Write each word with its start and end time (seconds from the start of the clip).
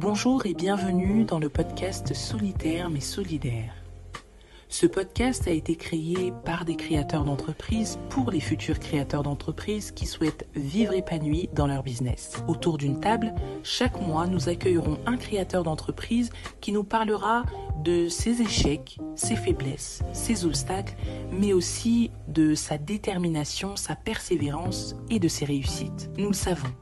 Bonjour 0.00 0.46
et 0.46 0.54
bienvenue 0.54 1.24
dans 1.24 1.38
le 1.38 1.50
podcast 1.50 2.14
Solitaire 2.14 2.88
mais 2.88 3.00
solidaire. 3.00 3.74
Ce 4.70 4.86
podcast 4.86 5.46
a 5.46 5.50
été 5.50 5.76
créé 5.76 6.32
par 6.42 6.64
des 6.64 6.74
créateurs 6.74 7.26
d'entreprises 7.26 7.98
pour 8.08 8.30
les 8.30 8.40
futurs 8.40 8.78
créateurs 8.78 9.22
d'entreprises 9.22 9.90
qui 9.90 10.06
souhaitent 10.06 10.48
vivre 10.54 10.94
épanouis 10.94 11.50
dans 11.52 11.66
leur 11.66 11.82
business. 11.82 12.42
Autour 12.48 12.78
d'une 12.78 12.98
table, 12.98 13.34
chaque 13.62 14.00
mois, 14.00 14.26
nous 14.26 14.48
accueillerons 14.48 14.98
un 15.04 15.18
créateur 15.18 15.64
d'entreprise 15.64 16.30
qui 16.62 16.72
nous 16.72 16.84
parlera 16.84 17.44
de 17.84 18.08
ses 18.08 18.40
échecs, 18.40 18.96
ses 19.16 19.36
faiblesses, 19.36 20.02
ses 20.14 20.46
obstacles, 20.46 20.96
mais 21.30 21.52
aussi 21.52 22.10
de 22.26 22.54
sa 22.54 22.78
détermination, 22.78 23.76
sa 23.76 23.96
persévérance 23.96 24.96
et 25.10 25.18
de 25.18 25.28
ses 25.28 25.44
réussites. 25.44 26.08
Nous 26.16 26.28
le 26.28 26.34
savons. 26.34 26.72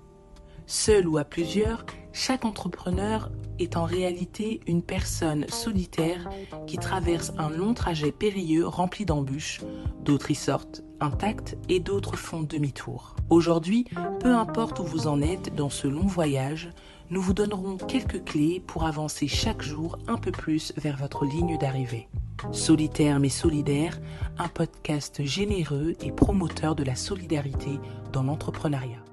Seul 0.71 1.09
ou 1.09 1.17
à 1.17 1.25
plusieurs, 1.25 1.87
chaque 2.19 2.45
entrepreneur 2.45 3.31
est 3.61 3.77
en 3.77 3.85
réalité 3.85 4.61
une 4.67 4.83
personne 4.83 5.47
solitaire 5.49 6.29
qui 6.67 6.77
traverse 6.77 7.33
un 7.39 7.49
long 7.49 7.75
trajet 7.75 8.11
périlleux 8.11 8.67
rempli 8.67 9.05
d'embûches. 9.05 9.61
D'autres 10.03 10.33
y 10.33 10.35
sortent 10.35 10.83
intacts 10.99 11.57
et 11.69 11.79
d'autres 11.79 12.17
font 12.17 12.43
demi-tour. 12.43 13.15
Aujourd'hui, 13.31 13.85
peu 14.19 14.35
importe 14.35 14.81
où 14.81 14.83
vous 14.83 15.07
en 15.07 15.23
êtes 15.23 15.55
dans 15.55 15.71
ce 15.71 15.87
long 15.87 16.09
voyage, 16.09 16.71
nous 17.11 17.23
vous 17.23 17.35
donnerons 17.35 17.77
quelques 17.77 18.25
clés 18.25 18.61
pour 18.67 18.85
avancer 18.85 19.29
chaque 19.29 19.63
jour 19.63 19.97
un 20.09 20.17
peu 20.17 20.33
plus 20.33 20.73
vers 20.77 20.97
votre 20.97 21.25
ligne 21.25 21.57
d'arrivée. 21.57 22.09
Solitaire 22.51 23.21
mais 23.21 23.29
solidaire, 23.29 24.01
un 24.39 24.49
podcast 24.49 25.25
généreux 25.25 25.95
et 26.03 26.11
promoteur 26.11 26.75
de 26.75 26.83
la 26.83 26.97
solidarité 26.97 27.79
dans 28.13 28.25
l'entrepreneuriat. 28.25 29.08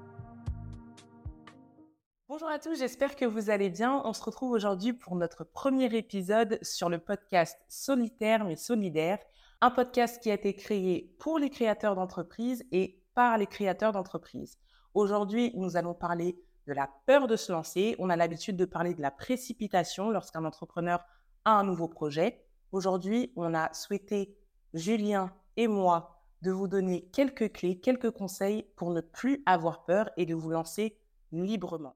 Bonjour 2.38 2.50
à 2.50 2.58
tous, 2.58 2.76
j'espère 2.76 3.16
que 3.16 3.24
vous 3.24 3.48
allez 3.48 3.70
bien. 3.70 4.02
On 4.04 4.12
se 4.12 4.22
retrouve 4.22 4.50
aujourd'hui 4.50 4.92
pour 4.92 5.16
notre 5.16 5.42
premier 5.42 5.86
épisode 5.96 6.58
sur 6.60 6.90
le 6.90 6.98
podcast 6.98 7.58
Solitaire 7.66 8.44
mais 8.44 8.56
solidaire, 8.56 9.18
un 9.62 9.70
podcast 9.70 10.22
qui 10.22 10.30
a 10.30 10.34
été 10.34 10.52
créé 10.52 11.16
pour 11.18 11.38
les 11.38 11.48
créateurs 11.48 11.94
d'entreprises 11.94 12.62
et 12.72 13.02
par 13.14 13.38
les 13.38 13.46
créateurs 13.46 13.92
d'entreprises. 13.92 14.58
Aujourd'hui, 14.92 15.50
nous 15.54 15.78
allons 15.78 15.94
parler 15.94 16.38
de 16.66 16.74
la 16.74 16.90
peur 17.06 17.26
de 17.26 17.36
se 17.36 17.50
lancer. 17.52 17.96
On 17.98 18.10
a 18.10 18.16
l'habitude 18.16 18.58
de 18.58 18.66
parler 18.66 18.92
de 18.92 19.00
la 19.00 19.10
précipitation 19.10 20.10
lorsqu'un 20.10 20.44
entrepreneur 20.44 21.02
a 21.46 21.52
un 21.52 21.64
nouveau 21.64 21.88
projet. 21.88 22.44
Aujourd'hui, 22.70 23.32
on 23.36 23.54
a 23.54 23.72
souhaité, 23.72 24.36
Julien 24.74 25.32
et 25.56 25.68
moi, 25.68 26.20
de 26.42 26.50
vous 26.50 26.68
donner 26.68 27.08
quelques 27.14 27.50
clés, 27.50 27.80
quelques 27.80 28.10
conseils 28.10 28.64
pour 28.76 28.90
ne 28.90 29.00
plus 29.00 29.42
avoir 29.46 29.86
peur 29.86 30.10
et 30.18 30.26
de 30.26 30.34
vous 30.34 30.50
lancer 30.50 30.98
librement. 31.32 31.94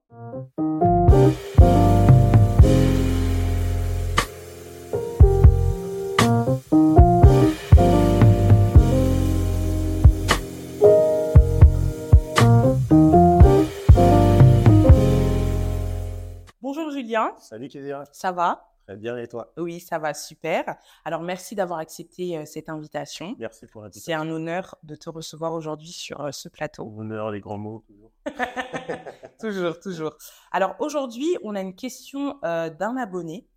Bonjour 16.61 16.91
Julien. 16.91 17.33
Salut 17.39 17.67
Kézia. 17.67 18.03
Ça 18.11 18.31
va? 18.31 18.67
Très 18.87 18.97
bien 18.97 19.17
et 19.17 19.27
toi? 19.27 19.53
Oui, 19.57 19.79
ça 19.79 19.99
va 19.99 20.13
super. 20.13 20.75
Alors 21.05 21.21
merci 21.21 21.55
d'avoir 21.55 21.79
accepté 21.79 22.37
euh, 22.37 22.45
cette 22.45 22.67
invitation. 22.67 23.35
Merci 23.39 23.67
pour 23.67 23.81
l'invitation. 23.81 24.05
C'est 24.05 24.13
un 24.13 24.29
honneur 24.29 24.75
de 24.83 24.95
te 24.95 25.09
recevoir 25.09 25.53
aujourd'hui 25.53 25.91
sur 25.91 26.21
euh, 26.21 26.31
ce 26.31 26.49
plateau. 26.49 26.91
Honneur, 26.97 27.31
les 27.31 27.39
grands 27.39 27.57
mots, 27.57 27.85
toujours. 29.39 29.79
toujours. 29.79 30.17
Alors 30.51 30.75
aujourd'hui, 30.79 31.37
on 31.43 31.55
a 31.55 31.61
une 31.61 31.75
question 31.75 32.37
euh, 32.43 32.69
d'un 32.69 32.97
abonné 32.97 33.47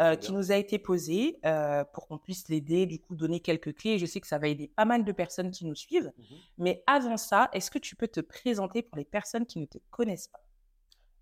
euh, 0.00 0.16
qui 0.16 0.32
nous 0.32 0.52
a 0.52 0.56
été 0.56 0.78
posée 0.78 1.38
euh, 1.46 1.82
pour 1.92 2.08
qu'on 2.08 2.18
puisse 2.18 2.48
l'aider, 2.48 2.84
du 2.84 3.00
coup 3.00 3.14
donner 3.14 3.40
quelques 3.40 3.74
clés. 3.74 3.92
Et 3.92 3.98
Je 3.98 4.06
sais 4.06 4.20
que 4.20 4.26
ça 4.26 4.38
va 4.38 4.48
aider 4.48 4.68
pas 4.68 4.84
mal 4.84 5.04
de 5.04 5.12
personnes 5.12 5.50
qui 5.50 5.64
nous 5.64 5.74
suivent. 5.74 6.12
Mhm. 6.18 6.36
Mais 6.58 6.82
avant 6.86 7.16
ça, 7.16 7.48
est-ce 7.52 7.70
que 7.70 7.78
tu 7.78 7.96
peux 7.96 8.08
te 8.08 8.20
présenter 8.20 8.82
pour 8.82 8.98
les 8.98 9.04
personnes 9.04 9.46
qui 9.46 9.58
ne 9.58 9.66
te 9.66 9.78
connaissent 9.90 10.28
pas? 10.28 10.40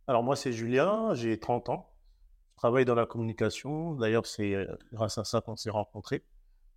Alors 0.08 0.22
moi 0.22 0.36
c'est 0.36 0.52
Julien, 0.52 1.14
j'ai 1.14 1.38
30 1.38 1.68
ans. 1.68 1.90
Je 2.52 2.56
travaille 2.56 2.84
dans 2.84 2.94
la 2.94 3.06
communication. 3.06 3.94
D'ailleurs 3.94 4.26
c'est 4.26 4.54
grâce 4.92 5.18
à 5.18 5.24
ça 5.24 5.40
qu'on 5.40 5.56
s'est 5.56 5.70
rencontrés. 5.70 6.24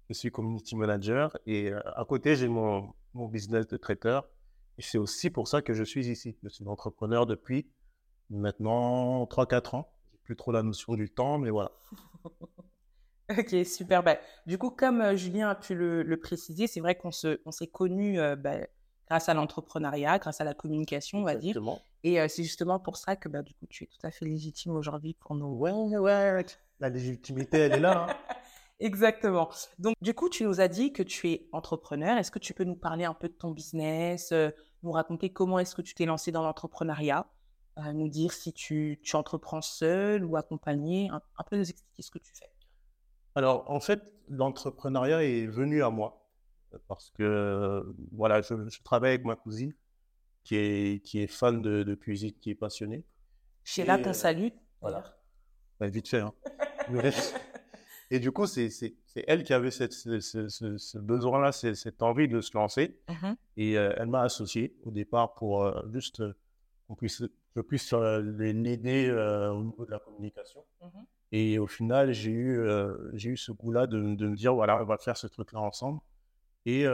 Je 0.09 0.15
suis 0.15 0.31
community 0.31 0.75
manager 0.75 1.37
et 1.45 1.71
à 1.71 2.03
côté 2.07 2.35
j'ai 2.35 2.47
mon, 2.47 2.91
mon 3.13 3.27
business 3.27 3.67
de 3.67 3.77
traiteur. 3.77 4.27
Et 4.79 4.81
c'est 4.81 4.97
aussi 4.97 5.29
pour 5.29 5.47
ça 5.47 5.61
que 5.61 5.73
je 5.73 5.83
suis 5.83 6.07
ici. 6.07 6.37
Je 6.41 6.49
suis 6.49 6.65
entrepreneur 6.67 7.25
depuis 7.25 7.69
maintenant 8.29 9.25
3-4 9.25 9.75
ans. 9.75 9.91
J'ai 10.11 10.17
plus 10.23 10.35
trop 10.37 10.51
la 10.51 10.63
notion 10.63 10.95
du 10.95 11.09
temps, 11.11 11.37
mais 11.37 11.49
voilà. 11.51 11.71
Ok, 13.37 13.55
super. 13.63 14.01
Bah, 14.01 14.17
du 14.47 14.57
coup, 14.57 14.71
comme 14.71 15.01
euh, 15.01 15.15
Julien 15.15 15.49
a 15.49 15.55
pu 15.55 15.75
le, 15.75 16.01
le 16.01 16.17
préciser, 16.17 16.65
c'est 16.65 16.79
vrai 16.79 16.95
qu'on 16.95 17.11
se, 17.11 17.39
on 17.45 17.51
s'est 17.51 17.67
connus 17.67 18.19
euh, 18.19 18.35
bah, 18.35 18.55
grâce 19.07 19.29
à 19.29 19.35
l'entrepreneuriat, 19.35 20.17
grâce 20.17 20.41
à 20.41 20.43
la 20.43 20.55
communication, 20.55 21.19
on 21.19 21.23
va 21.23 21.35
dire. 21.35 21.61
Et 22.03 22.19
euh, 22.19 22.27
c'est 22.27 22.41
justement 22.41 22.79
pour 22.79 22.97
ça 22.97 23.15
que 23.15 23.29
bah, 23.29 23.43
du 23.43 23.53
coup, 23.53 23.67
tu 23.69 23.83
es 23.83 23.87
tout 23.87 23.99
à 24.01 24.09
fait 24.09 24.25
légitime 24.25 24.71
aujourd'hui 24.71 25.13
pour 25.13 25.35
nous. 25.35 25.45
Ouais, 25.45 25.71
ouais, 25.71 26.43
la 26.79 26.89
légitimité 26.89 27.59
elle 27.59 27.73
est 27.73 27.79
là. 27.79 28.07
hein. 28.09 28.15
Exactement. 28.79 29.49
Donc, 29.77 29.93
du 30.01 30.15
coup, 30.15 30.29
tu 30.29 30.43
nous 30.45 30.59
as 30.59 30.67
dit 30.67 30.91
que 30.91 31.03
tu 31.03 31.29
es 31.29 31.47
entrepreneur. 31.51 32.17
Est-ce 32.17 32.31
que 32.31 32.39
tu 32.39 32.55
peux 32.55 32.63
nous 32.63 32.77
parler 32.77 33.05
un 33.05 33.13
peu 33.13 33.27
de 33.27 33.33
ton 33.33 33.51
business, 33.51 34.33
nous 34.83 34.91
raconter 34.91 35.29
comment 35.31 35.59
est-ce 35.59 35.75
que 35.75 35.81
tu 35.81 35.93
t'es 35.93 36.05
lancé 36.05 36.31
dans 36.31 36.43
l'entrepreneuriat, 36.43 37.27
euh, 37.77 37.93
nous 37.93 38.07
dire 38.07 38.33
si 38.33 38.53
tu, 38.53 38.99
tu 39.03 39.15
entreprends 39.15 39.61
seul 39.61 40.23
ou 40.25 40.35
accompagné, 40.37 41.09
un, 41.11 41.21
un 41.37 41.43
peu 41.43 41.57
nous 41.57 41.69
expliquer 41.69 42.01
ce 42.01 42.11
que 42.11 42.19
tu 42.19 42.31
fais. 42.33 42.49
Alors, 43.35 43.69
en 43.69 43.79
fait, 43.79 44.01
l'entrepreneuriat 44.29 45.23
est 45.23 45.47
venu 45.47 45.83
à 45.83 45.89
moi 45.89 46.25
euh, 46.73 46.77
parce 46.87 47.09
que 47.11 47.23
euh, 47.23 47.83
voilà, 48.11 48.41
je, 48.41 48.53
je 48.69 48.81
travaille 48.83 49.11
avec 49.15 49.25
ma 49.25 49.35
cousine 49.35 49.73
qui 50.43 50.55
est, 50.55 51.03
qui 51.05 51.21
est 51.21 51.27
fan 51.27 51.61
de, 51.61 51.83
de 51.83 51.95
cuisine, 51.95 52.33
qui 52.41 52.49
est 52.51 52.55
passionnée. 52.55 53.05
Sheila, 53.63 53.97
qu'on 53.99 54.13
salue. 54.13 54.47
voilà. 54.81 55.03
Bah, 55.79 55.87
vite 55.87 56.07
fait. 56.07 56.19
Hein. 56.21 56.33
Et 58.11 58.19
du 58.19 58.31
coup, 58.31 58.47
c'est 58.47 58.71
elle 59.27 59.43
qui 59.43 59.53
avait 59.53 59.69
cette, 59.69 59.93
ce, 59.93 60.19
ce- 60.19 60.47
ce- 60.49 60.77
ce 60.79 60.97
besoin-là, 60.97 61.51
cette 61.51 62.01
envie 62.01 62.27
de 62.27 62.41
se 62.41 62.57
lancer. 62.57 62.99
Mhm. 63.07 63.35
Et 63.59 63.77
euh, 63.77 63.93
elle 63.97 64.07
m'a 64.07 64.21
associé 64.21 64.73
au 64.83 64.91
départ 64.91 65.33
pour 65.33 65.63
euh, 65.63 65.81
juste 65.91 66.21
euh, 66.21 66.33
qu'on 66.87 66.95
puisse, 66.95 67.23
je 67.55 67.61
puisse 67.61 67.93
l'aider 67.93 69.11
au 69.11 69.63
niveau 69.63 69.85
de 69.85 69.91
la 69.91 69.99
communication. 69.99 70.63
Mhm. 70.81 71.05
Et 71.31 71.59
au 71.59 71.67
final, 71.67 72.11
j'ai 72.11 72.31
eu, 72.31 72.67
j'ai 73.13 73.29
eu 73.29 73.37
ce 73.37 73.51
goût-là 73.51 73.85
de, 73.85 74.15
de 74.15 74.27
me 74.29 74.35
dire, 74.35 74.55
voilà, 74.55 74.81
on 74.81 74.85
va 74.85 74.97
faire 74.97 75.15
ce 75.15 75.27
truc-là 75.27 75.59
ensemble. 75.59 75.99
Et 76.65 76.85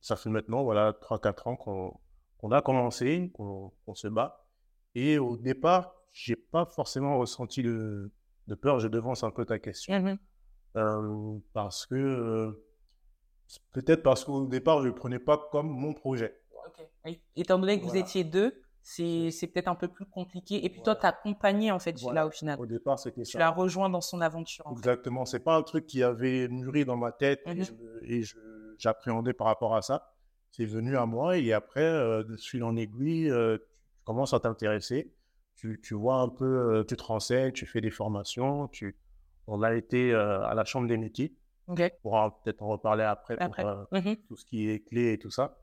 ça 0.00 0.16
fait 0.16 0.30
maintenant, 0.30 0.62
voilà, 0.62 0.92
3-4 0.92 1.48
ans 1.48 1.56
qu'on 1.56 1.94
qu'on 2.38 2.52
a 2.52 2.62
commencé, 2.62 3.30
qu'on 3.34 3.94
se 3.94 4.08
bat. 4.08 4.46
Et 4.94 5.18
au 5.18 5.36
départ, 5.36 5.94
j'ai 6.12 6.36
pas 6.36 6.64
forcément 6.64 7.18
ressenti 7.18 7.62
de, 7.62 8.10
de 8.46 8.54
peur. 8.54 8.80
Je 8.80 8.88
devance 8.88 9.22
un 9.24 9.30
peu 9.30 9.44
ta 9.44 9.58
question. 9.58 10.18
Euh, 10.76 11.38
parce 11.52 11.84
que, 11.84 11.94
euh, 11.94 12.64
peut-être 13.72 14.02
parce 14.02 14.24
qu'au 14.24 14.46
départ, 14.46 14.78
je 14.78 14.84
ne 14.84 14.88
le 14.88 14.94
prenais 14.94 15.18
pas 15.18 15.48
comme 15.50 15.68
mon 15.68 15.92
projet. 15.94 16.36
Ok. 16.66 16.86
Oui. 17.04 17.20
Étant 17.36 17.58
donné 17.58 17.80
que 17.80 17.84
vous 17.84 17.96
étiez 17.96 18.24
deux, 18.24 18.60
c'est 18.82 19.30
peut-être 19.52 19.68
un 19.68 19.74
peu 19.74 19.88
plus 19.88 20.06
compliqué. 20.06 20.64
Et 20.64 20.68
puis 20.70 20.82
toi, 20.82 20.94
tu 20.96 21.04
as 21.06 21.10
accompagné 21.10 21.70
en 21.70 21.78
fait 21.78 21.98
Voilà. 22.00 22.26
au 22.26 22.30
final. 22.30 22.58
Au 22.60 22.66
départ, 22.66 22.98
c'était 22.98 23.22
Tu 23.22 23.32
ça. 23.32 23.38
l'as 23.38 23.50
rejoint 23.50 23.90
dans 23.90 24.00
son 24.00 24.20
aventure. 24.20 24.66
en. 24.66 24.72
Exactement. 24.72 25.24
C'est 25.24 25.40
pas 25.40 25.56
un 25.56 25.62
truc 25.62 25.86
qui 25.86 26.02
avait 26.02 26.48
mûri 26.48 26.84
dans 26.84 26.96
ma 26.96 27.12
tête 27.12 27.40
Mhm. 27.46 27.64
et 28.02 28.22
je- 28.22 28.36
j'appréhendais 28.78 29.32
par 29.32 29.46
rapport 29.48 29.74
à 29.76 29.82
ça. 29.82 30.12
C'est 30.50 30.64
venu 30.64 30.96
à 30.96 31.06
moi 31.06 31.38
et 31.38 31.52
après, 31.52 31.82
euh, 31.84 32.24
de 32.24 32.36
fil 32.36 32.64
en 32.64 32.74
aiguille, 32.76 33.30
euh, 33.30 33.58
tu 33.58 34.04
commences 34.04 34.34
à 34.34 34.40
t'intéresser. 34.40 35.12
Tu, 35.56 35.80
tu 35.82 35.94
vois 35.94 36.16
un 36.16 36.28
peu, 36.28 36.44
euh, 36.78 36.84
tu 36.84 36.96
te 36.96 37.02
renseignes, 37.02 37.52
tu 37.52 37.66
fais 37.66 37.80
des 37.80 37.90
formations. 37.90 38.66
Tu... 38.68 38.96
On 39.46 39.62
a 39.62 39.74
été 39.74 40.12
euh, 40.12 40.42
à 40.46 40.54
la 40.54 40.64
Chambre 40.64 40.88
des 40.88 40.96
métiers. 40.96 41.34
Ok. 41.70 41.80
On 41.80 42.02
pourra 42.02 42.40
peut-être 42.42 42.62
en 42.62 42.68
reparler 42.68 43.04
après 43.04 43.36
pour 43.36 43.58
euh, 43.60 43.84
Mhm. 43.92 44.16
tout 44.28 44.36
ce 44.36 44.44
qui 44.44 44.68
est 44.68 44.80
clé 44.80 45.12
et 45.12 45.18
tout 45.18 45.30
ça. 45.30 45.56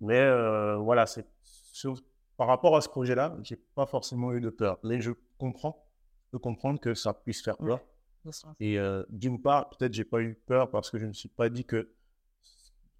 Mais 0.00 0.18
euh, 0.20 0.76
voilà, 0.76 1.06
c'est 1.06 1.26
par 2.36 2.46
rapport 2.48 2.76
à 2.76 2.80
ce 2.82 2.88
projet-là, 2.88 3.36
j'ai 3.42 3.56
pas 3.56 3.86
forcément 3.86 4.32
eu 4.34 4.40
de 4.40 4.50
peur. 4.50 4.78
Mais 4.84 5.00
je 5.00 5.12
comprends, 5.38 5.86
je 6.26 6.30
peux 6.32 6.38
comprendre 6.38 6.78
que 6.80 6.94
ça 6.94 7.14
puisse 7.14 7.42
faire 7.42 7.56
peur. 7.56 7.80
Et 8.60 8.78
euh, 8.78 9.04
d'une 9.08 9.40
part, 9.40 9.70
peut-être 9.70 9.94
j'ai 9.94 10.04
pas 10.04 10.20
eu 10.20 10.34
peur 10.34 10.70
parce 10.70 10.90
que 10.90 10.98
je 10.98 11.04
ne 11.04 11.08
me 11.08 11.14
suis 11.14 11.28
pas 11.30 11.48
dit 11.48 11.64
que, 11.64 11.90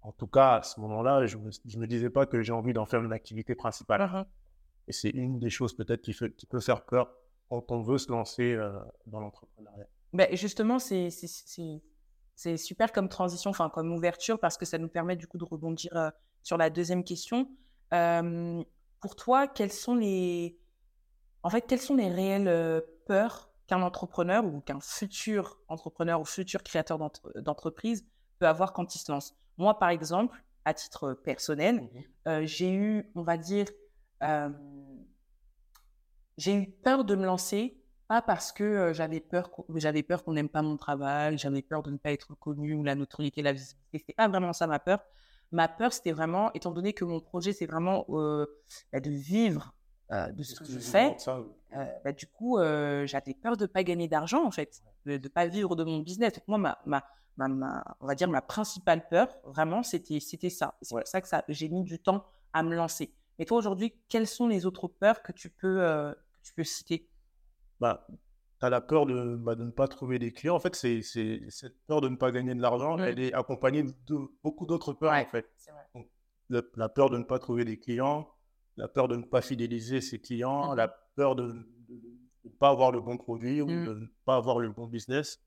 en 0.01 0.11
tout 0.11 0.27
cas 0.27 0.55
à 0.57 0.63
ce 0.63 0.79
moment-là, 0.79 1.25
je 1.27 1.37
je 1.65 1.77
me 1.77 1.85
disais 1.85 2.09
pas 2.09 2.25
que 2.25 2.41
j'ai 2.41 2.53
envie 2.53 2.73
d'en 2.73 2.85
faire 2.85 3.03
une 3.03 3.13
activité 3.13 3.53
principale. 3.53 4.01
Mhm. 4.09 4.25
Et 4.87 4.93
c'est 4.93 5.09
une 5.09 5.37
des 5.37 5.49
choses 5.51 5.75
peut-être 5.75 6.01
qui, 6.01 6.13
qui 6.35 6.45
peut 6.47 6.61
faire 6.61 6.83
peur 6.85 7.13
quand 7.49 7.71
on 7.71 7.81
veut 7.81 7.97
se 7.99 8.11
lancer 8.11 8.57
dans 9.05 9.19
l'entrepreneuriat. 9.19 9.87
Ben, 10.13 10.35
justement, 10.35 10.79
c'est 10.79 11.09
c'est- 12.37 12.55
super 12.57 12.91
comme 12.93 13.09
transition, 13.09 13.49
enfin 13.49 13.69
comme 13.69 13.91
ouverture, 13.93 14.39
parce 14.39 14.57
que 14.57 14.65
ça 14.65 14.77
nous 14.77 14.87
permet 14.87 15.17
du 15.17 15.27
coup 15.27 15.37
de 15.37 15.43
rebondir 15.43 15.91
euh, 15.97 16.09
sur 16.43 16.57
la 16.57 16.69
deuxième 16.69 17.03
question. 17.03 17.49
Euh, 17.93 18.63
pour 19.01 19.15
toi, 19.15 19.47
quels 19.47 19.71
sont 19.73 19.95
les, 19.95 20.57
en 21.43 21.49
fait, 21.49 21.61
quelles 21.61 21.81
sont 21.81 21.95
les 21.95 22.09
réelles 22.09 22.47
euh, 22.47 22.81
peurs 23.05 23.49
qu'un 23.67 23.81
entrepreneur 23.81 24.45
ou 24.45 24.61
qu'un 24.61 24.79
futur 24.79 25.59
entrepreneur 25.67 26.21
ou 26.21 26.25
futur 26.25 26.63
créateur 26.63 26.97
d'entreprise 27.35 28.05
peut 28.39 28.47
avoir 28.47 28.73
quand 28.73 28.95
il 28.95 28.99
se 28.99 29.11
lance? 29.11 29.35
Moi, 29.57 29.77
par 29.79 29.89
exemple, 29.89 30.37
à 30.65 30.73
titre 30.73 31.13
personnel, 31.13 31.81
mmh 31.81 31.89
euh, 32.29 32.45
j'ai 32.45 32.71
eu, 32.73 33.09
on 33.15 33.23
va 33.23 33.37
dire, 33.37 33.67
j'ai 36.37 36.53
eu 36.53 36.69
peur 36.69 37.03
de 37.05 37.15
me 37.15 37.25
lancer, 37.25 37.77
pas 38.07 38.21
parce 38.21 38.51
que 38.51 38.93
j'avais 38.93 39.19
peur, 39.19 39.49
j'avais 39.75 40.03
peur 40.03 40.23
qu'on 40.23 40.33
n'aime 40.33 40.49
pas 40.49 40.61
mon 40.61 40.77
travail, 40.77 41.37
j'avais 41.37 41.61
peur 41.61 41.83
de 41.83 41.91
ne 41.91 41.97
pas 41.97 42.11
être 42.11 42.35
connu 42.35 42.73
ou 42.73 42.83
la 42.83 42.95
notoriété, 42.95 43.41
la 43.41 43.53
visibilité. 43.53 43.99
C'était 43.99 44.13
pas 44.13 44.27
vraiment 44.27 44.53
ça 44.53 44.67
ma 44.67 44.79
peur. 44.79 44.99
Ma 45.51 45.67
peur, 45.67 45.93
c'était 45.93 46.11
vraiment, 46.11 46.51
étant 46.53 46.71
donné 46.71 46.93
que 46.93 47.05
mon 47.05 47.19
projet, 47.19 47.53
c'est 47.53 47.65
vraiment 47.65 48.05
bah, 48.09 48.99
de 48.99 49.09
vivre 49.09 49.73
de 50.11 50.43
ce 50.43 50.55
que 50.59 50.65
je 50.65 50.79
fais. 50.79 51.15
bah, 52.03 52.11
du 52.11 52.27
coup, 52.27 52.57
j'avais 53.05 53.33
peur 53.33 53.57
de 53.57 53.63
ne 53.63 53.67
pas 53.67 53.83
gagner 53.83 54.07
d'argent, 54.07 54.45
en 54.45 54.51
fait, 54.51 54.81
de 55.05 55.17
ne 55.17 55.27
pas 55.27 55.47
vivre 55.47 55.75
de 55.75 55.83
mon 55.83 55.99
business. 55.99 56.33
moi, 56.47 56.57
ma, 56.57 56.77
ma, 56.85 57.03
ma, 57.37 57.83
on 57.99 58.07
va 58.07 58.15
dire 58.15 58.29
ma 58.29 58.41
principale 58.41 59.07
peur, 59.07 59.27
vraiment, 59.43 59.83
c'était, 59.83 60.19
c'était 60.19 60.49
ça. 60.49 60.75
C'est 60.81 60.95
pour 60.95 61.07
ça 61.07 61.21
que 61.21 61.27
ça, 61.27 61.43
j'ai 61.47 61.69
mis 61.69 61.83
du 61.83 61.99
temps 61.99 62.25
à 62.53 62.63
me 62.63 62.73
lancer. 62.75 63.13
Mais 63.37 63.45
toi, 63.45 63.57
aujourd'hui, 63.57 63.93
quelles 64.09 64.27
sont 64.27 64.47
les 64.47 64.65
autres 64.65 64.87
peurs 64.87 65.21
que 65.21 65.31
tu 65.31 65.49
peux, 65.49 65.79
que 65.79 66.15
tu 66.41 66.53
peux 66.53 66.63
citer? 66.63 67.07
Bah, 67.79 68.07
Tu 68.59 68.65
as 68.65 68.69
la 68.69 68.81
peur 68.81 69.05
de, 69.05 69.35
bah, 69.35 69.55
de, 69.55 69.63
ne 69.63 69.71
pas 69.71 69.87
trouver 69.87 70.19
des 70.19 70.31
clients. 70.31 70.55
En 70.55 70.59
fait, 70.59 70.75
c'est, 70.75 71.01
c'est 71.01 71.41
cette 71.49 71.77
peur 71.87 72.01
de 72.01 72.09
ne 72.09 72.15
pas 72.15 72.31
gagner 72.31 72.55
de 72.55 72.61
l'argent, 72.61 72.97
elle 72.97 73.19
est 73.19 73.33
accompagnée 73.33 73.83
de 73.83 74.17
beaucoup 74.43 74.65
d'autres 74.65 74.93
peurs, 74.93 75.13
en 75.13 75.25
fait. 75.25 75.47
la, 76.49 76.89
peur 76.89 77.09
de 77.09 77.17
ne 77.17 77.23
pas 77.23 77.39
trouver 77.39 77.65
des 77.65 77.79
clients, 77.79 78.29
la 78.75 78.87
peur 78.87 79.07
de 79.07 79.15
ne 79.15 79.23
pas 79.23 79.41
fidéliser 79.41 80.01
ses 80.01 80.19
clients, 80.19 80.73
la 80.73 80.87
peur 81.15 81.35
de 81.35 81.53
ne 82.43 82.49
pas 82.59 82.69
avoir 82.69 82.91
le 82.91 83.01
bon 83.01 83.17
produit 83.17 83.61
ou 83.61 83.67
mmh. 83.67 83.85
de 83.85 83.93
ne 83.93 84.05
pas 84.25 84.35
avoir 84.35 84.59
le 84.59 84.69
bon 84.69 84.87
business 84.87 85.41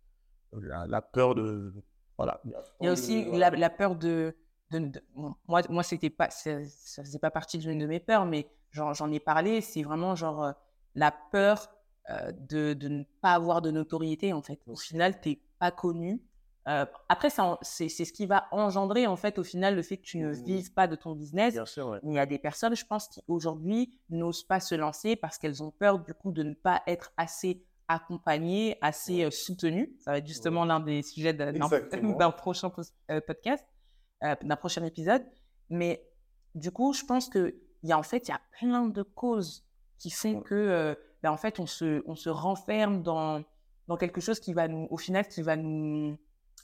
la, 0.52 1.02
peur 1.02 1.34
de. 1.34 1.72
Voilà. 2.16 2.40
Il 2.44 2.52
y 2.86 2.88
a, 2.88 2.92
aussi 2.92 3.24
la, 3.32 3.70
peur 3.70 3.96
de. 3.96 4.36
de, 4.70 5.02
moi, 5.46 5.62
moi 5.68 5.82
c'était 5.82 6.10
pas, 6.10 6.30
ça 6.30 6.58
ne 6.58 6.64
faisait 6.64 7.18
pas 7.18 7.30
partie 7.30 7.58
d'une 7.58 7.78
de 7.78 7.86
mes 7.86 8.00
peurs, 8.00 8.26
mais 8.26 8.50
j'en 8.72 9.10
ai 9.10 9.20
parlé. 9.20 9.60
C'est 9.60 9.82
vraiment 9.82 10.14
genre 10.14 10.44
euh, 10.44 10.52
la 10.94 11.12
peur 11.32 11.68
euh, 12.10 12.32
de, 12.48 12.74
de, 12.74 12.88
ne 12.88 13.04
pas 13.20 13.32
avoir 13.32 13.62
de 13.62 13.70
notoriété, 13.70 14.32
en 14.32 14.42
fait. 14.42 14.60
Au 14.66 14.76
final, 14.76 15.20
tu 15.20 15.30
n'es 15.30 15.40
pas 15.58 15.70
connu. 15.70 16.20
Euh, 16.68 16.84
après, 17.08 17.28
c'est 17.62 17.88
ce 17.88 18.12
qui 18.12 18.26
va 18.26 18.48
engendrer, 18.50 19.06
en 19.06 19.16
fait, 19.16 19.38
au 19.38 19.44
final, 19.44 19.76
le 19.76 19.82
fait 19.82 19.96
que 19.96 20.02
tu 20.02 20.18
ne 20.18 20.30
mmh. 20.30 20.44
vives 20.44 20.72
pas 20.72 20.86
de 20.86 20.96
ton 20.96 21.14
business. 21.14 21.54
Bien 21.54 21.66
sûr, 21.66 21.98
Il 22.02 22.12
y 22.12 22.18
a 22.18 22.26
des 22.26 22.38
personnes, 22.38 22.74
je 22.74 22.84
pense, 22.84 23.08
qui 23.08 23.22
aujourd'hui 23.28 23.98
n'osent 24.08 24.44
pas 24.44 24.60
se 24.60 24.74
lancer 24.74 25.16
parce 25.16 25.38
qu'elles 25.38 25.62
ont 25.62 25.70
peur, 25.70 25.98
du 25.98 26.14
coup, 26.14 26.32
de 26.32 26.42
ne 26.42 26.54
pas 26.54 26.82
être 26.86 27.12
assez 27.16 27.64
accompagné, 27.88 28.78
assez 28.80 29.30
soutenu. 29.30 29.96
Ça 29.98 30.12
va 30.12 30.18
être 30.18 30.26
justement 30.26 30.64
l'un 30.64 30.80
des 30.80 31.02
sujets 31.02 31.32
d'un 31.32 31.52
prochain 32.36 32.70
podcast, 33.26 33.64
d'un 34.22 34.56
prochain 34.56 34.84
épisode. 34.84 35.24
Mais 35.70 36.04
du 36.54 36.70
coup, 36.70 36.92
je 36.92 37.04
pense 37.04 37.28
qu'il 37.28 37.54
y 37.82 37.92
a 37.92 37.98
en 37.98 38.02
fait, 38.02 38.28
il 38.28 38.30
y 38.30 38.34
a 38.34 38.40
plein 38.58 38.86
de 38.86 39.02
causes 39.02 39.64
qui 39.98 40.10
font 40.10 40.40
que, 40.40 40.96
ben, 41.22 41.30
en 41.30 41.36
fait, 41.36 41.60
on 41.60 41.66
se, 41.66 42.02
on 42.06 42.14
se 42.14 42.28
renferme 42.28 43.02
dans, 43.02 43.42
dans 43.88 43.96
quelque 43.96 44.20
chose 44.20 44.40
qui 44.40 44.52
va 44.52 44.68
nous, 44.68 44.86
au 44.90 44.96
final, 44.96 45.26
qui 45.28 45.42
va 45.42 45.56
nous, 45.56 46.16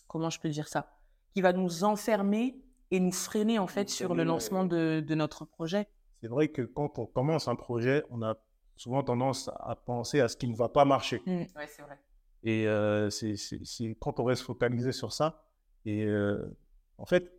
comment 0.08 0.30
je 0.30 0.40
peux 0.40 0.48
dire 0.48 0.68
ça, 0.68 0.90
qui 1.34 1.40
va 1.40 1.52
nous 1.52 1.84
enfermer 1.84 2.60
et 2.90 3.00
nous 3.00 3.12
freiner 3.12 3.58
en 3.58 3.66
fait 3.66 3.88
sur 3.90 4.14
le 4.14 4.24
lancement 4.24 4.64
de, 4.64 5.04
de 5.06 5.14
notre 5.14 5.44
projet. 5.44 5.88
C'est 6.20 6.28
vrai 6.28 6.48
que 6.48 6.62
quand 6.62 6.98
on 6.98 7.06
commence 7.06 7.48
un 7.48 7.56
projet, 7.56 8.04
on 8.10 8.22
a 8.22 8.36
souvent 8.76 9.02
tendance 9.02 9.50
à 9.60 9.74
penser 9.74 10.20
à 10.20 10.28
ce 10.28 10.36
qui 10.36 10.48
ne 10.48 10.54
va 10.54 10.68
pas 10.68 10.84
marcher. 10.84 11.22
Mmh, 11.26 11.42
c'est 11.66 11.82
vrai. 11.82 11.98
Et 12.42 12.68
euh, 12.68 13.10
c'est 13.10 13.36
quand 13.98 14.20
on 14.20 14.24
reste 14.24 14.42
focalisé 14.42 14.92
sur 14.92 15.12
ça. 15.12 15.42
Et 15.84 16.04
euh, 16.04 16.56
en 16.98 17.06
fait, 17.06 17.32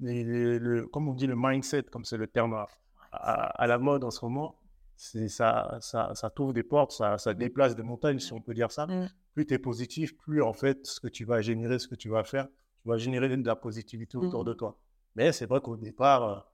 le, 0.00 0.82
comme 0.86 1.08
on 1.08 1.14
dit, 1.14 1.26
le 1.26 1.36
mindset, 1.36 1.84
comme 1.84 2.04
c'est 2.04 2.16
le 2.16 2.26
terme 2.26 2.66
à, 3.12 3.66
la 3.66 3.78
mode 3.78 4.04
en 4.04 4.10
ce 4.10 4.24
moment, 4.24 4.58
ça, 5.28 5.78
ça, 5.80 6.12
ça 6.14 6.30
t'ouvre 6.30 6.52
des 6.52 6.62
portes, 6.62 6.92
ça, 6.92 7.18
ça, 7.18 7.34
déplace 7.34 7.74
des 7.74 7.82
montagnes, 7.82 8.20
si 8.20 8.32
on 8.32 8.40
peut 8.40 8.54
dire 8.54 8.70
ça. 8.70 8.86
Mmh. 8.86 9.10
Plus 9.34 9.46
tu 9.46 9.54
es 9.54 9.58
positif, 9.58 10.16
plus 10.16 10.42
en 10.42 10.52
fait, 10.52 10.86
ce 10.86 11.00
que 11.00 11.08
tu 11.08 11.24
vas 11.24 11.40
générer, 11.40 11.78
ce 11.78 11.88
que 11.88 11.94
tu 11.94 12.08
vas 12.08 12.22
faire, 12.22 12.46
tu 12.82 12.88
vas 12.88 12.98
générer 12.98 13.28
de 13.36 13.46
la 13.46 13.56
positivité 13.56 14.16
autour 14.16 14.44
de 14.44 14.52
mmh. 14.52 14.56
toi. 14.56 14.78
Mais 15.16 15.32
c'est 15.32 15.46
vrai 15.46 15.60
qu'au 15.60 15.76
départ, 15.76 16.46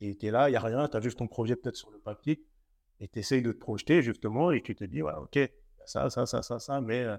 euh, 0.00 0.14
tu 0.18 0.26
es 0.26 0.30
là, 0.30 0.48
il 0.48 0.52
n'y 0.52 0.56
a 0.56 0.60
rien, 0.60 0.88
tu 0.88 0.96
as 0.96 1.00
juste 1.00 1.18
ton 1.18 1.28
projet 1.28 1.54
peut-être 1.54 1.76
sur 1.76 1.90
le 1.90 1.98
papier 1.98 2.44
et 2.98 3.08
tu 3.08 3.18
essayes 3.18 3.42
de 3.42 3.52
te 3.52 3.58
projeter 3.58 4.02
justement 4.02 4.50
et 4.50 4.62
tu 4.62 4.74
te 4.74 4.84
dis, 4.84 5.02
ouais, 5.02 5.14
ok, 5.14 5.38
ça, 5.84 6.10
ça, 6.10 6.26
ça, 6.26 6.42
ça, 6.42 6.58
ça, 6.58 6.80
mais 6.80 7.04
euh, 7.04 7.16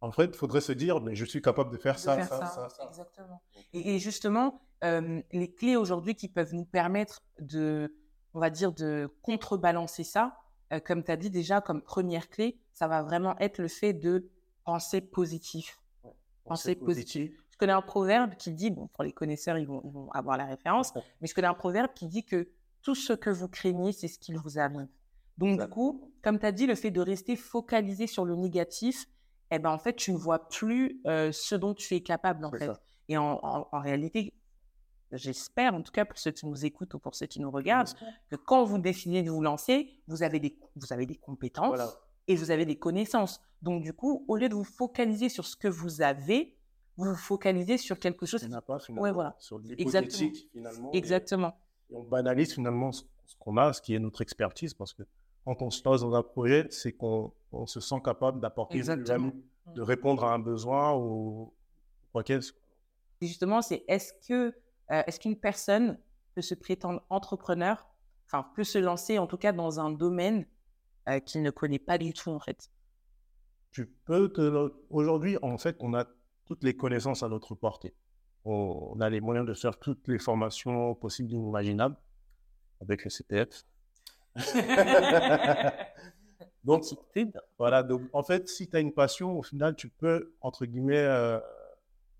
en 0.00 0.10
fait, 0.10 0.26
il 0.26 0.34
faudrait 0.34 0.60
se 0.60 0.72
dire, 0.72 1.00
mais 1.00 1.14
je 1.14 1.24
suis 1.24 1.42
capable 1.42 1.70
de 1.70 1.76
faire, 1.76 1.98
ça, 1.98 2.22
ça, 2.24 2.46
ça, 2.46 2.68
ça, 2.68 2.86
Exactement. 2.88 3.42
Et, 3.72 3.98
justement, 3.98 4.60
euh, 4.82 5.20
les 5.30 5.52
clés 5.52 5.76
aujourd'hui 5.76 6.14
qui 6.16 6.28
peuvent 6.28 6.54
nous 6.54 6.64
permettre 6.64 7.22
de, 7.38 7.94
on 8.34 8.40
va 8.40 8.50
dire, 8.50 8.72
de 8.72 9.10
contrebalancer 9.22 10.04
ça, 10.04 10.38
euh, 10.72 10.80
comme 10.80 11.02
tu 11.02 11.10
as 11.10 11.16
dit 11.16 11.30
déjà, 11.30 11.60
comme 11.60 11.82
première 11.82 12.28
clé, 12.28 12.58
ça 12.72 12.86
va 12.86 13.02
vraiment 13.02 13.36
être 13.38 13.58
le 13.58 13.68
fait 13.68 13.92
de 13.92 14.28
penser 14.64 15.00
positif. 15.00 15.80
penser 16.44 16.74
positif. 16.74 17.32
Je 17.50 17.56
connais 17.56 17.72
un 17.72 17.82
proverbe 17.82 18.34
qui 18.36 18.52
dit, 18.52 18.70
bon, 18.70 18.86
pour 18.88 19.04
les 19.04 19.12
connaisseurs, 19.12 19.58
ils 19.58 19.66
vont, 19.66 19.82
ils 19.84 19.90
vont 19.90 20.10
avoir 20.12 20.36
la 20.36 20.46
référence, 20.46 20.92
mais 21.20 21.26
je 21.26 21.34
connais 21.34 21.48
un 21.48 21.54
proverbe 21.54 21.92
qui 21.94 22.06
dit 22.06 22.24
que 22.24 22.48
tout 22.82 22.94
ce 22.94 23.12
que 23.12 23.30
vous 23.30 23.48
craignez, 23.48 23.92
c'est 23.92 24.08
ce 24.08 24.18
qu'il 24.18 24.38
vous 24.38 24.58
arrive. 24.58 24.88
Donc, 25.38 25.60
du 25.60 25.68
coup, 25.68 26.12
comme 26.22 26.38
tu 26.38 26.46
as 26.46 26.52
dit, 26.52 26.66
le 26.66 26.74
fait 26.74 26.90
de 26.90 27.00
rester 27.00 27.36
focalisé 27.36 28.06
sur 28.06 28.24
le 28.24 28.36
négatif, 28.36 29.06
eh 29.50 29.58
ben, 29.58 29.70
en 29.70 29.78
fait, 29.78 29.94
tu 29.94 30.12
ne 30.12 30.16
vois 30.16 30.48
plus 30.48 31.00
euh, 31.06 31.32
ce 31.32 31.54
dont 31.54 31.74
tu 31.74 31.94
es 31.94 32.02
capable, 32.02 32.44
en 32.44 32.52
fait. 32.52 32.70
Et 33.08 33.16
en, 33.16 33.66
réalité, 33.72 34.32
j'espère, 35.12 35.74
en 35.74 35.82
tout 35.82 35.92
cas 35.92 36.04
pour 36.04 36.18
ceux 36.18 36.30
qui 36.30 36.46
nous 36.46 36.64
écoutent 36.64 36.94
ou 36.94 36.98
pour 36.98 37.14
ceux 37.14 37.26
qui 37.26 37.40
nous 37.40 37.50
regardent, 37.50 37.90
que 38.30 38.36
quand 38.36 38.64
vous 38.64 38.78
décidez 38.78 39.22
de 39.22 39.30
vous 39.30 39.42
lancer, 39.42 39.90
vous 40.06 40.22
avez 40.22 40.38
des, 40.38 40.58
vous 40.76 40.92
avez 40.92 41.06
des 41.06 41.16
compétences 41.16 41.98
et 42.28 42.36
vous 42.36 42.50
avez 42.50 42.64
des 42.64 42.76
connaissances. 42.76 43.40
Donc, 43.62 43.82
du 43.82 43.92
coup, 43.92 44.24
au 44.28 44.36
lieu 44.36 44.48
de 44.48 44.54
vous 44.54 44.64
focaliser 44.64 45.28
sur 45.28 45.44
ce 45.46 45.56
que 45.56 45.68
vous 45.68 46.00
avez, 46.02 46.56
vous 46.96 47.04
vous 47.04 47.16
focalisez 47.16 47.78
sur 47.78 47.98
quelque 47.98 48.26
chose. 48.26 48.48
pas, 48.66 48.78
ouais, 48.90 49.12
voilà. 49.12 49.34
Sur 49.38 49.60
Exactement. 49.78 50.32
finalement. 50.52 50.92
Exactement. 50.92 51.56
Et, 51.90 51.96
on 51.96 52.04
banalise 52.04 52.54
finalement 52.54 52.92
ce 52.92 53.02
qu'on 53.38 53.56
a, 53.56 53.72
ce 53.72 53.82
qui 53.82 53.94
est 53.94 53.98
notre 53.98 54.22
expertise, 54.22 54.74
parce 54.74 54.94
que 54.94 55.02
quand 55.44 55.60
on 55.62 55.70
se 55.70 55.82
lance 55.84 56.02
dans 56.02 56.14
un 56.14 56.22
projet, 56.22 56.66
c'est 56.70 56.92
qu'on 56.92 57.32
se 57.66 57.80
sent 57.80 58.00
capable 58.04 58.40
d'apporter 58.40 58.82
mmh. 58.82 59.32
de 59.74 59.82
répondre 59.82 60.24
à 60.24 60.34
un 60.34 60.38
besoin 60.38 60.94
ou 60.94 61.52
quoi 62.12 62.22
qu'est-ce. 62.22 62.52
Justement, 63.20 63.60
c'est 63.60 63.84
est-ce 63.88 64.12
que 64.26 64.54
euh, 64.90 65.02
est-ce 65.06 65.20
qu'une 65.20 65.36
personne 65.36 65.98
peut 66.34 66.42
se 66.42 66.54
prétendre 66.54 67.02
entrepreneur, 67.10 67.86
enfin 68.26 68.48
peut 68.54 68.64
se 68.64 68.78
lancer 68.78 69.18
en 69.18 69.26
tout 69.26 69.36
cas 69.36 69.52
dans 69.52 69.80
un 69.80 69.90
domaine 69.90 70.46
euh, 71.08 71.20
qu'il 71.20 71.42
ne 71.42 71.50
connaît 71.50 71.78
pas 71.78 71.98
du 71.98 72.12
tout 72.12 72.30
en 72.30 72.40
fait? 72.40 72.70
Tu 73.72 73.86
peux 73.86 74.32
aujourd'hui 74.90 75.36
en 75.42 75.58
fait 75.58 75.76
on 75.80 75.94
a 75.94 76.04
toutes 76.46 76.64
les 76.64 76.76
connaissances 76.76 77.22
à 77.22 77.28
notre 77.28 77.54
portée. 77.54 77.94
On, 78.44 78.98
a 79.00 79.08
les 79.08 79.20
moyens 79.20 79.46
de 79.46 79.54
faire 79.54 79.78
toutes 79.78 80.08
les 80.08 80.18
formations 80.18 80.96
possibles 80.96 81.32
et 81.32 81.36
imaginables 81.36 81.96
avec 82.80 83.04
le 83.04 83.10
CPF. 83.10 83.64
donc, 86.64 86.84
voilà, 87.58 87.82
donc 87.82 88.02
en 88.12 88.22
fait, 88.24 88.48
si 88.48 88.68
tu 88.68 88.76
as 88.76 88.80
une 88.80 88.92
passion, 88.92 89.38
au 89.38 89.42
final, 89.42 89.76
tu 89.76 89.88
peux, 89.90 90.34
entre 90.40 90.64
guillemets, 90.64 90.96
euh, 90.96 91.38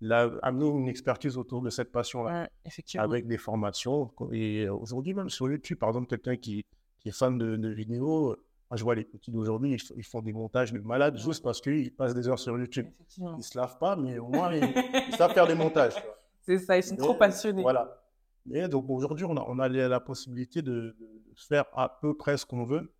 amener 0.09 0.65
une 0.65 0.87
expertise 0.87 1.37
autour 1.37 1.61
de 1.61 1.69
cette 1.69 1.91
passion-là. 1.91 2.49
avec 2.97 3.27
des 3.27 3.37
formations. 3.37 4.11
Et 4.31 4.67
aujourd'hui, 4.69 5.13
même 5.13 5.29
sur 5.29 5.49
YouTube, 5.49 5.77
par 5.77 5.89
exemple, 5.89 6.07
quelqu'un 6.07 6.35
qui, 6.35 6.65
qui, 6.99 7.09
est 7.09 7.11
fan 7.11 7.37
de, 7.37 7.69
vidéos, 7.69 8.35
moi, 8.69 8.77
je 8.77 8.83
vois 8.83 8.95
les 8.95 9.03
petits 9.03 9.31
d'aujourd'hui, 9.31 9.77
ils, 9.97 10.03
font 10.03 10.21
des 10.21 10.31
montages 10.31 10.71
de 10.71 10.79
malades 10.79 11.17
juste 11.17 11.43
parce 11.43 11.59
qu'ils 11.59 11.93
passent 11.93 12.13
des 12.13 12.27
heures 12.27 12.39
sur 12.39 12.57
YouTube. 12.57 12.87
Ils 13.17 13.35
ne 13.35 13.41
se 13.41 13.57
lavent 13.57 13.77
pas, 13.77 13.95
mais 13.95 14.17
au 14.17 14.27
moins, 14.27 14.53
ils, 14.53 14.63
savent 15.17 15.33
faire 15.33 15.47
des 15.47 15.55
montages. 15.55 15.95
C'est 16.41 16.57
ça, 16.57 16.77
ils 16.77 16.83
sont 16.83 16.95
trop 16.95 17.13
passionnés. 17.13 17.61
Voilà. 17.61 18.01
Et 18.49 18.67
donc 18.67 18.89
aujourd'hui, 18.89 19.25
on 19.25 19.37
a, 19.37 19.45
on 19.47 19.59
a 19.59 19.67
la 19.67 19.99
possibilité 19.99 20.61
de, 20.61 20.95
faire 21.35 21.65
à 21.73 21.89
peu 21.89 22.15
près 22.15 22.37
ce 22.37 22.45
qu'on 22.45 22.63
veut. 22.63 22.91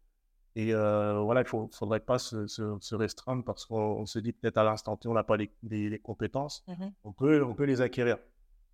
Et 0.55 0.73
euh, 0.73 1.19
voilà, 1.21 1.41
il 1.41 1.59
ne 1.59 1.67
faudrait 1.71 2.01
pas 2.01 2.19
se, 2.19 2.45
se, 2.47 2.95
restreindre 2.95 3.43
parce 3.43 3.65
qu'on 3.65 4.05
se 4.05 4.19
dit 4.19 4.33
peut-être 4.33 4.57
à 4.57 4.63
l'instant 4.63 4.97
T, 4.97 5.07
on 5.07 5.13
n'a 5.13 5.23
pas 5.23 5.37
les, 5.37 5.49
les, 5.63 5.99
compétences. 5.99 6.63
Mmh 6.67 6.87
on, 7.05 7.13
peut, 7.13 7.43
on 7.43 7.53
peut 7.53 7.63
les 7.63 7.81
acquérir. 7.81 8.17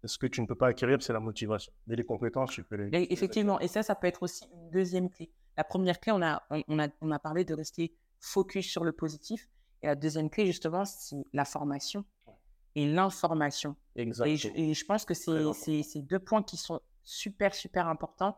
Ce 0.04 0.18
que 0.18 0.28
tu 0.28 0.42
ne 0.42 0.48
peux 0.48 0.56
pas 0.56 0.68
acquérir, 0.68 1.02
c'est 1.02 1.14
la 1.14 1.20
motivation. 1.20 1.72
Mais 1.86 1.96
les 1.96 2.04
compétences, 2.04 2.52
tu 2.52 2.64
peux 2.64 2.76
les. 2.76 3.08
effectivement, 3.12 3.60
et 3.60 3.68
ça, 3.68 3.84
ça 3.84 3.96
peut 3.96 4.08
être 4.08 4.24
aussi 4.24 4.46
une 4.54 4.70
deuxième 4.72 5.10
clé. 5.10 5.30
La 5.56 5.64
première 5.64 6.00
clé, 6.00 6.12
on 6.12 6.22
a, 6.22 6.44
on, 6.50 6.80
a, 6.80 6.88
on 7.02 7.12
a 7.12 7.20
parlé 7.20 7.46
de 7.46 7.54
rester 7.54 7.94
focus 8.20 8.68
sur 8.68 8.84
le 8.84 8.92
positif. 8.92 9.50
Et 9.82 9.88
la 9.88 9.96
deuxième 9.96 10.30
clé, 10.30 10.46
justement, 10.46 10.86
c'est 10.86 11.24
la 11.34 11.46
formation 11.46 12.06
et 12.76 12.88
l'information. 12.88 13.76
Exactement. 13.96 14.56
Et 14.56 14.74
je, 14.74 14.86
pense 14.86 15.04
que 15.04 15.14
c'est 15.14 15.84
ces 15.84 16.02
deux 16.02 16.20
points 16.20 16.44
qui 16.44 16.58
sont 16.58 16.80
super, 17.04 17.56
super 17.56 17.88
importants. 17.88 18.38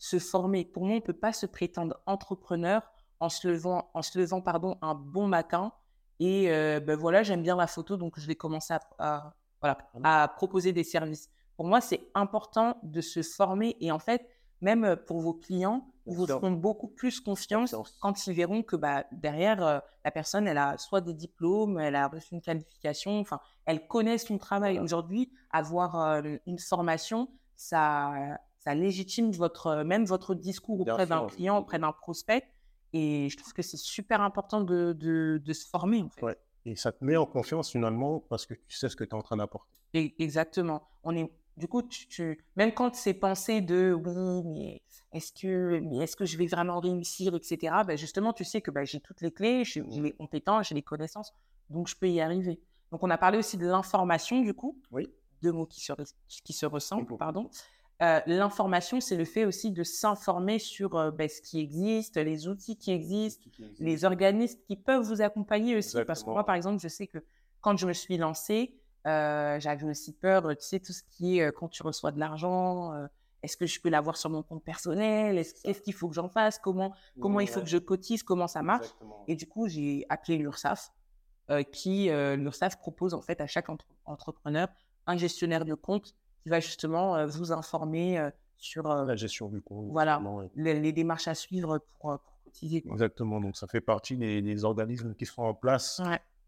Se 0.00 0.18
former. 0.18 0.64
Pour 0.64 0.82
moi, 0.82 0.94
on 0.94 0.96
ne 0.96 1.00
peut 1.00 1.12
pas 1.12 1.32
se 1.32 1.46
prétendre 1.46 2.00
entrepreneur 2.06 2.90
en 3.20 3.28
se 3.28 3.46
levant, 3.46 3.90
en 3.94 4.02
se 4.02 4.18
levant 4.18 4.40
pardon, 4.40 4.78
un 4.82 4.94
bon 4.96 5.28
matin. 5.28 5.72
Et 6.18 6.48
ben 6.48 6.96
voilà, 6.96 7.22
j'aime 7.22 7.42
bien 7.42 7.54
la 7.54 7.66
photo, 7.66 7.96
donc 7.96 8.18
je 8.18 8.26
vais 8.26 8.34
commencer 8.34 8.74
à, 8.98 9.34
voilà, 9.60 9.78
à 10.02 10.26
proposer 10.26 10.72
des 10.72 10.84
services. 10.84 11.30
Pour 11.56 11.66
moi, 11.66 11.80
c'est 11.80 12.00
important 12.14 12.78
de 12.82 13.00
se 13.00 13.22
former 13.22 13.76
et 13.80 13.92
en 13.92 13.98
fait, 13.98 14.26
même 14.62 14.96
pour 15.06 15.20
vos 15.20 15.34
clients, 15.34 15.86
ils 16.06 16.16
vous 16.16 16.26
feront 16.26 16.52
beaucoup 16.52 16.88
plus 16.88 17.20
confiance 17.20 17.74
quand 18.00 18.26
ils 18.26 18.34
verront 18.34 18.62
que 18.62 18.76
bah, 18.76 19.04
derrière, 19.12 19.82
la 20.04 20.10
personne, 20.10 20.48
elle 20.48 20.58
a 20.58 20.76
soit 20.78 21.00
des 21.00 21.14
diplômes, 21.14 21.78
elle 21.78 21.94
a 21.94 22.08
reçu 22.08 22.34
une 22.34 22.40
qualification, 22.40 23.20
enfin, 23.20 23.40
elle 23.66 23.86
connaît 23.86 24.18
son 24.18 24.38
travail. 24.38 24.78
Aujourd'hui, 24.78 25.30
avoir 25.50 26.22
une 26.46 26.58
formation, 26.58 27.28
ça, 27.56 28.38
ça 28.60 28.74
légitime 28.74 29.32
votre, 29.32 29.82
même 29.84 30.04
votre 30.04 30.34
discours 30.34 30.80
auprès 30.80 31.06
d'un 31.06 31.26
client, 31.26 31.58
auprès 31.58 31.78
d'un 31.78 31.92
prospect. 31.92 32.44
Et 32.92 33.28
je 33.30 33.36
trouve 33.36 33.52
que 33.52 33.62
c'est 33.62 33.78
super 33.78 34.20
important 34.20 34.60
de, 34.60 34.92
de, 34.92 35.52
se 35.52 35.66
former. 35.66 36.02
En 36.02 36.10
fait. 36.10 36.38
Et 36.66 36.76
ça 36.76 36.92
te 36.92 37.04
met 37.04 37.16
en 37.16 37.26
confiance 37.26 37.70
finalement 37.70 38.20
parce 38.20 38.46
que 38.46 38.54
tu 38.54 38.76
sais 38.76 38.88
ce 38.88 38.96
que 38.96 39.04
tu 39.04 39.10
es 39.10 39.14
en 39.14 39.22
train 39.22 39.38
d'apporter. 39.38 39.70
Exactement. 39.94 40.88
On 41.02 41.16
est, 41.16 41.32
du 41.56 41.68
coup, 41.68 41.82
tu, 41.82 42.44
même 42.56 42.72
quand 42.72 42.94
ces 42.94 43.14
pensées 43.14 43.62
de 43.62 43.92
oui, 43.94 44.42
mais 44.44 44.82
est-ce 45.12 45.32
que, 45.32 45.82
est 46.02 46.16
que 46.16 46.26
je 46.26 46.36
vais 46.36 46.46
vraiment 46.46 46.80
réussir, 46.80 47.34
etc., 47.34 47.76
ben 47.86 47.96
justement, 47.96 48.32
tu 48.32 48.44
sais 48.44 48.60
que 48.60 48.70
ben, 48.70 48.84
j'ai 48.84 49.00
toutes 49.00 49.22
les 49.22 49.32
clés, 49.32 49.64
j'ai 49.64 49.82
les 49.82 50.12
compétences, 50.12 50.68
j'ai 50.68 50.74
les 50.74 50.82
connaissances, 50.82 51.32
donc 51.70 51.88
je 51.88 51.96
peux 51.96 52.08
y 52.08 52.20
arriver. 52.20 52.60
Donc, 52.92 53.02
on 53.02 53.10
a 53.10 53.18
parlé 53.18 53.38
aussi 53.38 53.56
de 53.56 53.66
l'information, 53.66 54.40
du 54.40 54.52
coup. 54.52 54.80
Oui. 54.90 55.08
Deux 55.42 55.52
mots 55.52 55.66
qui 55.66 55.80
se, 55.80 55.92
qui 56.44 56.52
se 56.52 56.66
ressemblent, 56.66 57.16
pardon. 57.16 57.48
Euh, 58.02 58.20
l'information, 58.26 59.00
c'est 59.00 59.16
le 59.16 59.26
fait 59.26 59.44
aussi 59.44 59.72
de 59.72 59.82
s'informer 59.82 60.58
sur 60.58 60.96
euh, 60.96 61.10
ben, 61.10 61.28
ce 61.28 61.42
qui 61.42 61.60
existe, 61.60 62.16
les 62.16 62.48
outils 62.48 62.76
qui 62.76 62.92
existent, 62.92 63.50
les 63.78 64.04
organismes 64.06 64.58
qui 64.66 64.76
peuvent 64.76 65.02
vous 65.02 65.20
accompagner 65.20 65.76
aussi. 65.76 65.96
Parce 66.06 66.24
que 66.24 66.30
moi, 66.30 66.44
par 66.44 66.54
exemple, 66.54 66.80
je 66.80 66.88
sais 66.88 67.06
que 67.06 67.18
quand 67.60 67.76
je 67.76 67.86
me 67.86 67.92
suis 67.92 68.16
lancée, 68.16 68.74
euh, 69.06 69.60
j'avais 69.60 69.84
aussi 69.84 70.14
peur, 70.14 70.48
tu 70.56 70.64
sais, 70.64 70.80
tout 70.80 70.92
ce 70.92 71.02
qui 71.10 71.40
est 71.40 71.52
quand 71.52 71.68
tu 71.68 71.82
reçois 71.82 72.10
de 72.10 72.18
l'argent, 72.18 72.92
est-ce 73.42 73.56
que 73.56 73.66
je 73.66 73.80
peux 73.80 73.90
l'avoir 73.90 74.16
sur 74.16 74.30
mon 74.30 74.42
compte 74.42 74.64
personnel? 74.64 75.36
Qu'est-ce 75.62 75.82
qu'il 75.82 75.94
faut 75.94 76.08
que 76.08 76.14
j'en 76.14 76.28
fasse? 76.30 76.58
Comment, 76.58 76.94
comment 77.20 77.40
il 77.40 77.48
faut 77.48 77.60
que 77.60 77.68
je 77.68 77.78
cotise? 77.78 78.22
Comment 78.22 78.48
ça 78.48 78.62
marche? 78.62 78.88
Et 79.28 79.36
du 79.36 79.46
coup, 79.46 79.68
j'ai 79.68 80.06
appelé 80.08 80.38
l'URSSAF, 80.38 80.90
qui, 81.70 82.08
l'URSSAF 82.08 82.78
propose 82.78 83.12
en 83.12 83.20
fait 83.20 83.42
à 83.42 83.46
chaque 83.46 83.66
entrepreneur 84.06 84.68
un 85.06 85.18
gestionnaire 85.18 85.66
de 85.66 85.74
compte 85.74 86.14
qui 86.42 86.48
va 86.48 86.60
justement 86.60 87.26
vous 87.26 87.52
informer 87.52 88.30
sur 88.56 88.86
la 88.86 89.16
gestion 89.16 89.48
du 89.48 89.60
compte. 89.60 89.90
Voilà, 89.90 90.22
les, 90.54 90.92
démarches 90.92 91.28
à 91.28 91.34
suivre 91.34 91.78
pour, 91.98 92.18
cotiser. 92.44 92.82
Exactement, 92.90 93.40
donc 93.40 93.56
ça 93.56 93.66
fait 93.66 93.80
partie 93.80 94.16
des, 94.16 94.64
organismes 94.64 95.14
qui 95.14 95.26
sont 95.26 95.42
en 95.42 95.54
place 95.54 96.00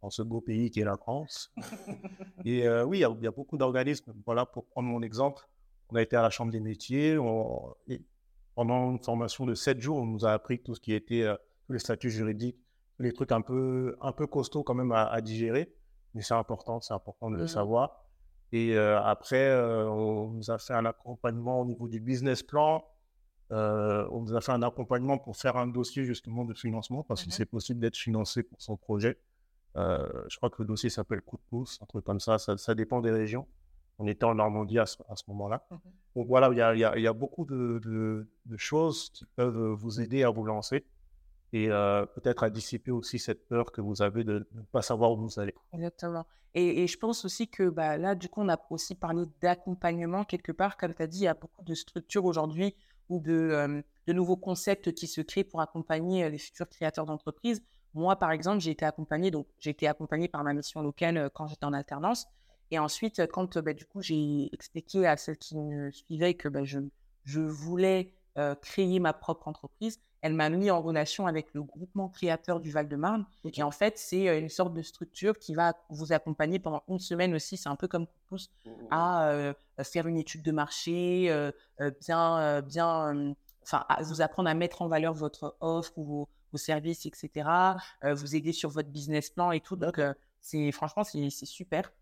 dans 0.02 0.10
ce 0.10 0.22
beau 0.22 0.40
pays 0.40 0.70
qui 0.70 0.80
est 0.80 0.84
la 0.84 0.96
France. 0.96 1.52
et 2.44 2.68
oui, 2.82 2.98
il 2.98 3.22
y, 3.22 3.26
a 3.26 3.30
beaucoup 3.30 3.56
d'organismes. 3.56 4.12
Voilà, 4.26 4.46
pour 4.46 4.66
prendre 4.66 4.88
mon 4.88 5.02
exemple, 5.02 5.46
on 5.90 5.96
a 5.96 6.02
été 6.02 6.16
à 6.16 6.22
la 6.22 6.30
Chambre 6.30 6.52
des 6.52 6.60
métiers. 6.60 7.16
pendant 8.54 8.90
une 8.90 9.02
formation 9.02 9.46
de 9.46 9.54
7 9.54 9.80
jours, 9.80 9.98
on 9.98 10.06
nous 10.06 10.24
a 10.24 10.32
appris 10.32 10.58
tout 10.58 10.74
ce 10.74 10.80
qui 10.80 10.92
était 10.92 11.26
tous 11.66 11.72
les 11.72 11.78
statuts 11.78 12.10
juridiques, 12.10 12.58
les 12.98 13.12
trucs 13.12 13.32
un 13.32 13.40
peu, 13.40 13.96
un 14.00 14.12
peu 14.12 14.26
costauds 14.26 14.62
quand 14.62 14.74
même 14.74 14.92
à, 14.92 15.20
digérer. 15.20 15.72
Mais 16.14 16.22
c'est 16.22 16.34
important, 16.34 16.80
c'est 16.80 16.94
important 16.94 17.30
de 17.30 17.36
le 17.36 17.44
mmh 17.44 17.48
savoir. 17.48 18.01
Et 18.52 18.76
après, 18.76 19.54
on 19.54 20.28
nous 20.28 20.50
a 20.50 20.58
fait 20.58 20.74
un 20.74 20.84
accompagnement 20.84 21.60
au 21.60 21.64
niveau 21.64 21.88
du 21.88 22.00
business 22.00 22.42
plan. 22.42 22.84
on 23.50 24.20
nous 24.20 24.36
a 24.36 24.40
fait 24.40 24.52
un 24.52 24.62
accompagnement 24.62 25.16
pour 25.18 25.36
faire 25.36 25.56
un 25.56 25.66
dossier 25.66 26.04
justement 26.04 26.44
de 26.44 26.54
financement 26.54 27.02
parce 27.02 27.22
que 27.22 27.28
mmh 27.28 27.32
c'est 27.32 27.46
possible 27.46 27.80
d'être 27.80 27.96
financé 27.96 28.42
pour 28.42 28.60
son 28.60 28.76
projet. 28.76 29.18
je 29.74 30.36
crois 30.36 30.50
que 30.50 30.60
le 30.60 30.66
dossier 30.66 30.90
s'appelle 30.90 31.22
coup 31.22 31.36
de 31.38 31.42
pouce, 31.48 31.78
un 31.82 31.86
truc 31.86 32.04
comme 32.04 32.20
ça. 32.20 32.38
Ça, 32.38 32.74
dépend 32.74 33.00
des 33.00 33.10
régions. 33.10 33.46
On 33.98 34.06
était 34.06 34.24
en 34.24 34.34
Normandie 34.34 34.78
à 34.78 34.86
ce, 34.86 34.98
moment-là. 35.28 35.66
Mmh 35.70 35.76
Donc 36.16 36.26
voilà, 36.26 36.50
il 36.74 36.78
y 36.78 37.06
a, 37.06 37.12
beaucoup 37.14 37.46
de, 37.46 38.26
choses 38.56 39.08
qui 39.10 39.24
peuvent 39.34 39.72
vous 39.72 40.00
aider 40.00 40.24
à 40.24 40.30
vous 40.30 40.44
lancer 40.44 40.84
et 41.52 41.68
peut-être 42.14 42.44
à 42.44 42.50
dissiper 42.50 42.90
aussi 42.90 43.18
cette 43.18 43.46
peur 43.46 43.72
que 43.72 43.80
vous 43.80 44.02
avez 44.02 44.24
de 44.24 44.46
ne 44.52 44.62
pas 44.72 44.82
savoir 44.82 45.12
où 45.12 45.16
vous 45.16 45.38
allez. 45.38 45.54
Exactement. 45.72 46.26
Et, 46.54 46.86
je 46.86 46.98
pense 46.98 47.24
aussi 47.24 47.48
que 47.48 47.68
bah, 47.68 47.96
là, 47.96 48.14
du 48.14 48.28
coup, 48.28 48.42
on 48.42 48.48
a 48.48 48.58
aussi 48.70 48.94
parlé 48.94 49.24
d'accompagnement 49.40 50.24
quelque 50.24 50.52
part. 50.52 50.76
Comme 50.76 50.94
tu 50.94 51.02
as 51.02 51.06
dit, 51.06 51.20
il 51.20 51.24
y 51.24 51.28
a 51.28 51.34
beaucoup 51.34 51.62
de 51.62 51.74
structures 51.74 52.24
aujourd'hui 52.24 52.74
ou 53.08 53.20
de, 53.20 53.82
de, 54.06 54.12
nouveaux 54.12 54.36
concepts 54.36 54.92
qui 54.92 55.06
se 55.06 55.20
créent 55.20 55.44
pour 55.44 55.60
accompagner 55.60 56.28
les 56.30 56.38
futurs 56.38 56.68
créateurs 56.68 57.06
d'entreprises. 57.06 57.62
Moi, 57.94 58.16
par 58.16 58.32
exemple, 58.32 58.60
j'ai 58.60 58.70
été 58.70 58.84
accompagné, 58.84 59.30
donc 59.30 59.46
j'ai 59.58 59.70
été 59.70 59.86
accompagné 59.86 60.28
par 60.28 60.44
ma 60.44 60.54
mission 60.54 60.80
locale 60.82 61.30
quand 61.34 61.46
j'étais 61.46 61.66
en 61.66 61.72
alternance. 61.72 62.26
Et 62.70 62.78
ensuite, 62.78 63.26
quand 63.32 63.58
bah, 63.58 63.74
du 63.74 63.84
coup, 63.84 64.00
j'ai 64.00 64.48
expliqué 64.54 65.06
à 65.06 65.16
celles 65.16 65.36
qui 65.36 65.58
me 65.58 65.90
suivaient 65.90 66.34
que 66.34 66.48
bah, 66.48 66.64
je 66.64 67.40
voulais 67.40 68.14
créer 68.62 68.98
ma 68.98 69.12
propre 69.12 69.48
entreprise, 69.48 70.00
elle 70.22 70.34
m'a 70.34 70.48
mis 70.48 70.70
en 70.70 70.80
relation 70.80 71.26
avec 71.26 71.52
le 71.52 71.62
groupement 71.62 72.08
créateur 72.08 72.60
du 72.60 72.70
Val-de-Marne. 72.70 73.26
Et 73.44 73.62
en 73.62 73.70
fait, 73.70 73.98
c'est 73.98 74.38
une 74.38 74.48
sorte 74.48 74.72
de 74.72 74.82
structure 74.82 75.38
qui 75.38 75.54
va 75.54 75.74
vous 75.90 76.12
accompagner 76.12 76.58
pendant 76.58 76.82
une 76.88 77.00
semaine 77.00 77.34
aussi. 77.34 77.56
C'est 77.56 77.68
un 77.68 77.76
peu 77.76 77.88
comme 77.88 78.06
pousse 78.28 78.50
mmh, 78.64 78.70
mmh, 78.70 78.74
mmh. 78.74 78.86
à 78.90 79.84
faire 79.84 80.06
une 80.06 80.16
étude 80.16 80.42
de 80.42 80.52
marché, 80.52 81.52
bien, 82.00 82.62
bien, 82.62 83.34
enfin, 83.62 83.84
vous 84.00 84.22
apprendre 84.22 84.48
à 84.48 84.54
mettre 84.54 84.82
en 84.82 84.88
valeur 84.88 85.12
votre 85.12 85.56
offre 85.60 85.92
ou 85.96 86.04
vos, 86.04 86.28
vos 86.52 86.58
services, 86.58 87.04
etc. 87.04 87.48
vous 88.02 88.36
aider 88.36 88.52
sur 88.52 88.70
votre 88.70 88.88
business 88.88 89.28
plan 89.28 89.50
et 89.50 89.60
tout. 89.60 89.76
Donc, 89.76 90.00
c'est 90.40 90.70
franchement, 90.72 91.02
c'est 91.04 91.30
super. 91.30 91.92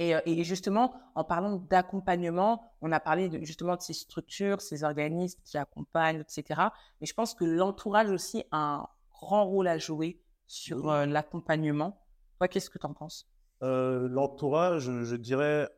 Et, 0.00 0.44
justement, 0.44 0.94
en 1.16 1.24
parlant 1.24 1.56
d'accompagnement, 1.56 2.62
on 2.82 2.92
a 2.92 3.00
parlé 3.00 3.28
de, 3.28 3.44
justement 3.44 3.74
de 3.74 3.82
ces 3.82 3.94
structures, 3.94 4.60
ces 4.60 4.84
organismes 4.84 5.40
qui 5.44 5.58
accompagnent, 5.58 6.20
etc. 6.20 6.60
Mais 7.00 7.06
je 7.06 7.14
pense 7.14 7.34
que 7.34 7.44
l'entourage 7.44 8.08
aussi 8.10 8.44
a 8.52 8.58
un 8.58 8.88
grand 9.10 9.44
rôle 9.46 9.66
à 9.66 9.76
jouer 9.76 10.20
sur 10.46 10.86
l'accompagnement. 10.86 12.00
Toi, 12.38 12.46
qu'est-ce 12.46 12.70
que 12.70 12.78
tu 12.78 12.86
en 12.86 12.94
penses 12.94 13.28
L'entourage, 13.60 14.84
je 14.84 15.16
dirais, 15.16 15.68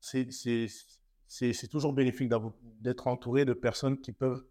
c'est 0.00 1.68
toujours 1.70 1.92
bénéfique 1.92 2.32
d'être 2.80 3.06
entouré 3.06 3.44
de 3.44 3.52
personnes 3.52 4.00
qui 4.00 4.12
peuvent 4.12 4.44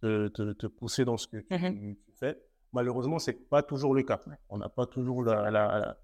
te, 0.00 0.26
te, 0.26 0.66
pousser 0.66 1.04
dans 1.04 1.16
ce 1.16 1.28
que 1.28 1.36
tu, 1.36 1.54
mmh 1.54 1.96
fais. 2.14 2.42
Malheureusement, 2.72 3.20
ce 3.20 3.30
n'est 3.30 3.36
pas 3.36 3.62
toujours 3.62 3.94
le 3.94 4.02
cas. 4.02 4.20
On 4.48 4.58
n'a 4.58 4.68
pas 4.68 4.86
toujours 4.86 5.22
la 5.22 5.96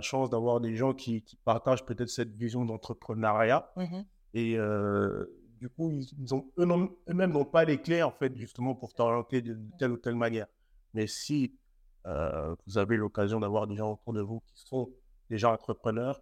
chance 0.00 0.30
d'avoir 0.30 0.60
des 0.60 0.76
gens 0.76 0.94
qui, 0.94 1.24
partagent 1.44 1.84
peut-être 1.84 2.08
cette 2.08 2.34
vision 2.34 2.64
d'entrepreneuriat. 2.64 3.70
Mmh 3.76 4.00
Et 4.34 4.58
euh, 4.58 5.26
du 5.60 5.68
coup, 5.68 5.90
ils, 5.90 6.34
ont 6.34 6.50
eux-mêmes 6.58 7.32
n'ont 7.32 7.44
pas 7.44 7.64
les 7.64 7.80
clés, 7.80 8.02
en 8.02 8.10
fait, 8.10 8.36
justement, 8.36 8.74
pour 8.74 8.94
t'orienter 8.94 9.42
de, 9.42 9.58
telle 9.78 9.92
ou 9.92 9.96
telle 9.96 10.16
manière. 10.16 10.46
Mais 10.94 11.06
si 11.06 11.56
euh, 12.06 12.54
vous 12.66 12.78
avez 12.78 12.96
l'occasion 12.96 13.40
d'avoir 13.40 13.66
des 13.66 13.76
gens 13.76 13.92
autour 13.92 14.12
de 14.12 14.22
vous 14.22 14.40
qui 14.46 14.62
sont 14.66 14.90
déjà 15.28 15.50
entrepreneurs, 15.50 16.20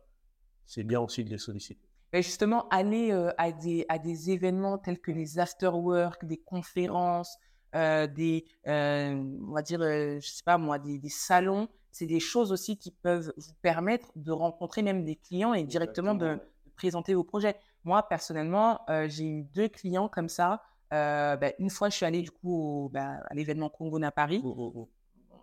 c'est 0.67 0.85
bien 0.85 1.01
aussi 1.01 1.25
de 1.25 1.31
les 1.31 1.39
solliciter. 1.39 1.89
Mais 2.13 2.23
justement, 2.23 2.69
aller 2.69 3.13
euh, 3.13 3.31
à, 3.39 3.53
des, 3.53 3.85
à 3.89 3.99
des 3.99 4.31
événements 4.31 4.79
tels 4.79 4.99
que 4.99 5.11
les 5.11 5.39
after-work, 5.39 6.25
des 6.25 6.39
conférences, 6.39 7.39
des, 7.75 8.47
on 8.65 9.53
va 9.53 9.63
dire, 9.63 9.81
je 9.81 10.27
sais 10.27 10.43
pas 10.43 10.57
moi, 10.57 10.79
des, 10.79 10.99
des 10.99 11.11
salons, 11.11 11.69
c'est 11.91 12.07
des 12.07 12.21
choses 12.21 12.53
aussi 12.53 12.77
qui 12.77 12.91
peuvent 12.91 13.33
vous 13.37 13.55
permettre 13.63 14.09
de 14.17 14.33
rencontrer 14.33 14.83
même 14.83 15.05
des 15.05 15.17
clients 15.17 15.55
et 15.55 15.65
directement 15.65 16.15
de, 16.15 16.39
présenter 16.79 17.13
vos 17.13 17.25
projets. 17.25 17.57
Moi, 17.85 18.03
personnellement, 18.09 18.81
euh, 18.89 19.07
j'ai 19.09 19.25
eu 19.25 19.43
deux 19.43 19.69
clients 19.69 20.09
comme 20.09 20.31
ça. 20.31 20.63
Euh, 20.95 21.37
bah, 21.37 21.49
une 21.59 21.69
fois, 21.69 21.91
je 21.91 21.97
suis 21.97 22.07
allée 22.07 22.23
du 22.23 22.31
coup 22.31 22.89
bah, 22.93 23.19
à 23.29 23.35
l'événement 23.35 23.69
Congo 23.69 24.03
à 24.03 24.11
Paris. 24.11 24.41
Oh, 24.43 24.55
oh, 24.57 24.73
oh. 24.75 24.89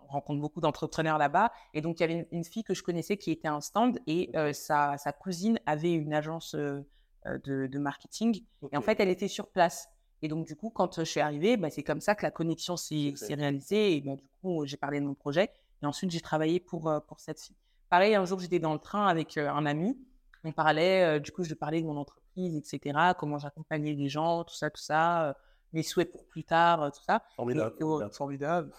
On 0.08 0.12
rencontre 0.12 0.40
beaucoup 0.40 0.60
d'entrepreneurs 0.60 1.18
là-bas. 1.18 1.52
Et 1.74 1.80
donc, 1.80 1.98
il 1.98 2.02
y 2.02 2.04
avait 2.04 2.28
une, 2.30 2.44
fille 2.44 2.64
que 2.64 2.74
je 2.74 2.82
connaissais 2.82 3.16
qui 3.16 3.30
était 3.32 3.48
un 3.48 3.60
stand 3.60 4.00
et 4.06 4.30
euh, 4.36 4.52
sa, 4.52 4.96
cousine 5.20 5.58
avait 5.66 5.92
une 5.92 6.14
agence 6.14 6.54
de, 6.54 7.78
marketing. 7.78 8.40
Et 8.72 8.76
en 8.76 8.82
fait, 8.82 8.98
elle 9.00 9.08
était 9.08 9.28
sur 9.28 9.48
place. 9.48 9.88
Et 10.22 10.28
donc, 10.28 10.46
du 10.46 10.56
coup, 10.56 10.70
quand 10.70 11.00
je 11.00 11.04
suis 11.04 11.20
arrivée, 11.20 11.56
bah, 11.56 11.70
c'est 11.70 11.82
comme 11.82 12.00
ça 12.00 12.14
que 12.14 12.22
la 12.22 12.30
connexion 12.30 12.76
s'est 12.76 13.14
réalisée. 13.30 13.96
Et 13.96 14.00
du 14.00 14.28
coup, 14.40 14.64
j'ai 14.64 14.76
parlé 14.76 15.00
de 15.00 15.06
mon 15.06 15.14
projet. 15.14 15.50
Et 15.82 15.86
ensuite, 15.86 16.10
j'ai 16.10 16.20
travaillé 16.20 16.60
pour, 16.60 16.88
euh, 16.88 17.00
pour 17.00 17.20
cette 17.20 17.40
fille. 17.40 17.56
Pareil, 17.88 18.14
un 18.14 18.24
jour, 18.24 18.40
j'étais 18.40 18.58
dans 18.58 18.72
le 18.72 18.78
train 18.78 19.06
avec 19.06 19.36
euh, 19.36 19.48
un 19.48 19.66
ami. 19.66 19.98
On 20.44 20.52
parlait, 20.52 21.04
euh, 21.04 21.18
du 21.18 21.32
coup, 21.32 21.44
je 21.44 21.54
parlais 21.54 21.80
de 21.80 21.86
mon 21.86 21.96
entreprise, 21.96 22.56
etc., 22.56 22.98
comment 23.18 23.38
j'accompagnais 23.38 23.94
les 23.94 24.08
gens, 24.08 24.44
tout 24.44 24.54
ça, 24.54 24.70
tout 24.70 24.82
ça, 24.82 25.36
mes 25.72 25.82
souhaits 25.82 26.10
pour 26.10 26.24
plus 26.26 26.44
tard, 26.44 26.90
tout 26.92 27.02
ça. 27.02 27.22
Formidable. 27.34 27.74
Et, 27.80 28.12
formidable. 28.12 28.72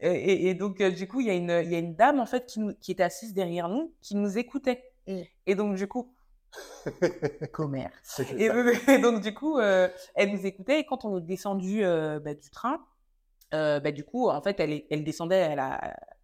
et, 0.00 0.54
donc, 0.54 0.82
du 0.82 1.08
coup, 1.08 1.20
il 1.20 1.26
y, 1.26 1.30
a 1.30 1.34
une, 1.34 1.48
y 1.48 1.74
a 1.74 1.78
une 1.78 1.94
dame, 1.94 2.20
en 2.20 2.26
fait, 2.26 2.46
qui, 2.46 2.60
qui 2.80 2.92
était 2.92 3.02
assise 3.02 3.32
derrière 3.34 3.68
nous, 3.68 3.94
qui 4.02 4.14
nous 4.14 4.36
écoutait. 4.38 4.84
Mmh. 5.06 5.20
Et 5.46 5.54
donc, 5.54 5.76
du 5.76 5.88
coup, 5.88 6.14
commerce. 7.52 8.20
Et, 8.38 8.98
donc, 8.98 9.22
du 9.22 9.32
coup, 9.32 9.58
elle 9.60 10.32
nous 10.32 10.46
écoutait. 10.46 10.80
Et 10.80 10.84
quand 10.84 11.04
on 11.04 11.18
est 11.18 11.22
descendu 11.22 11.82
bah, 11.82 12.34
du 12.34 12.50
train, 12.50 12.84
euh, 13.54 13.80
bah, 13.80 13.92
du 13.92 14.04
coup, 14.04 14.28
en 14.28 14.40
fait, 14.42 14.58
elle, 14.60 15.04
descendait 15.04 15.42
à 15.42 15.54
la, 15.54 15.74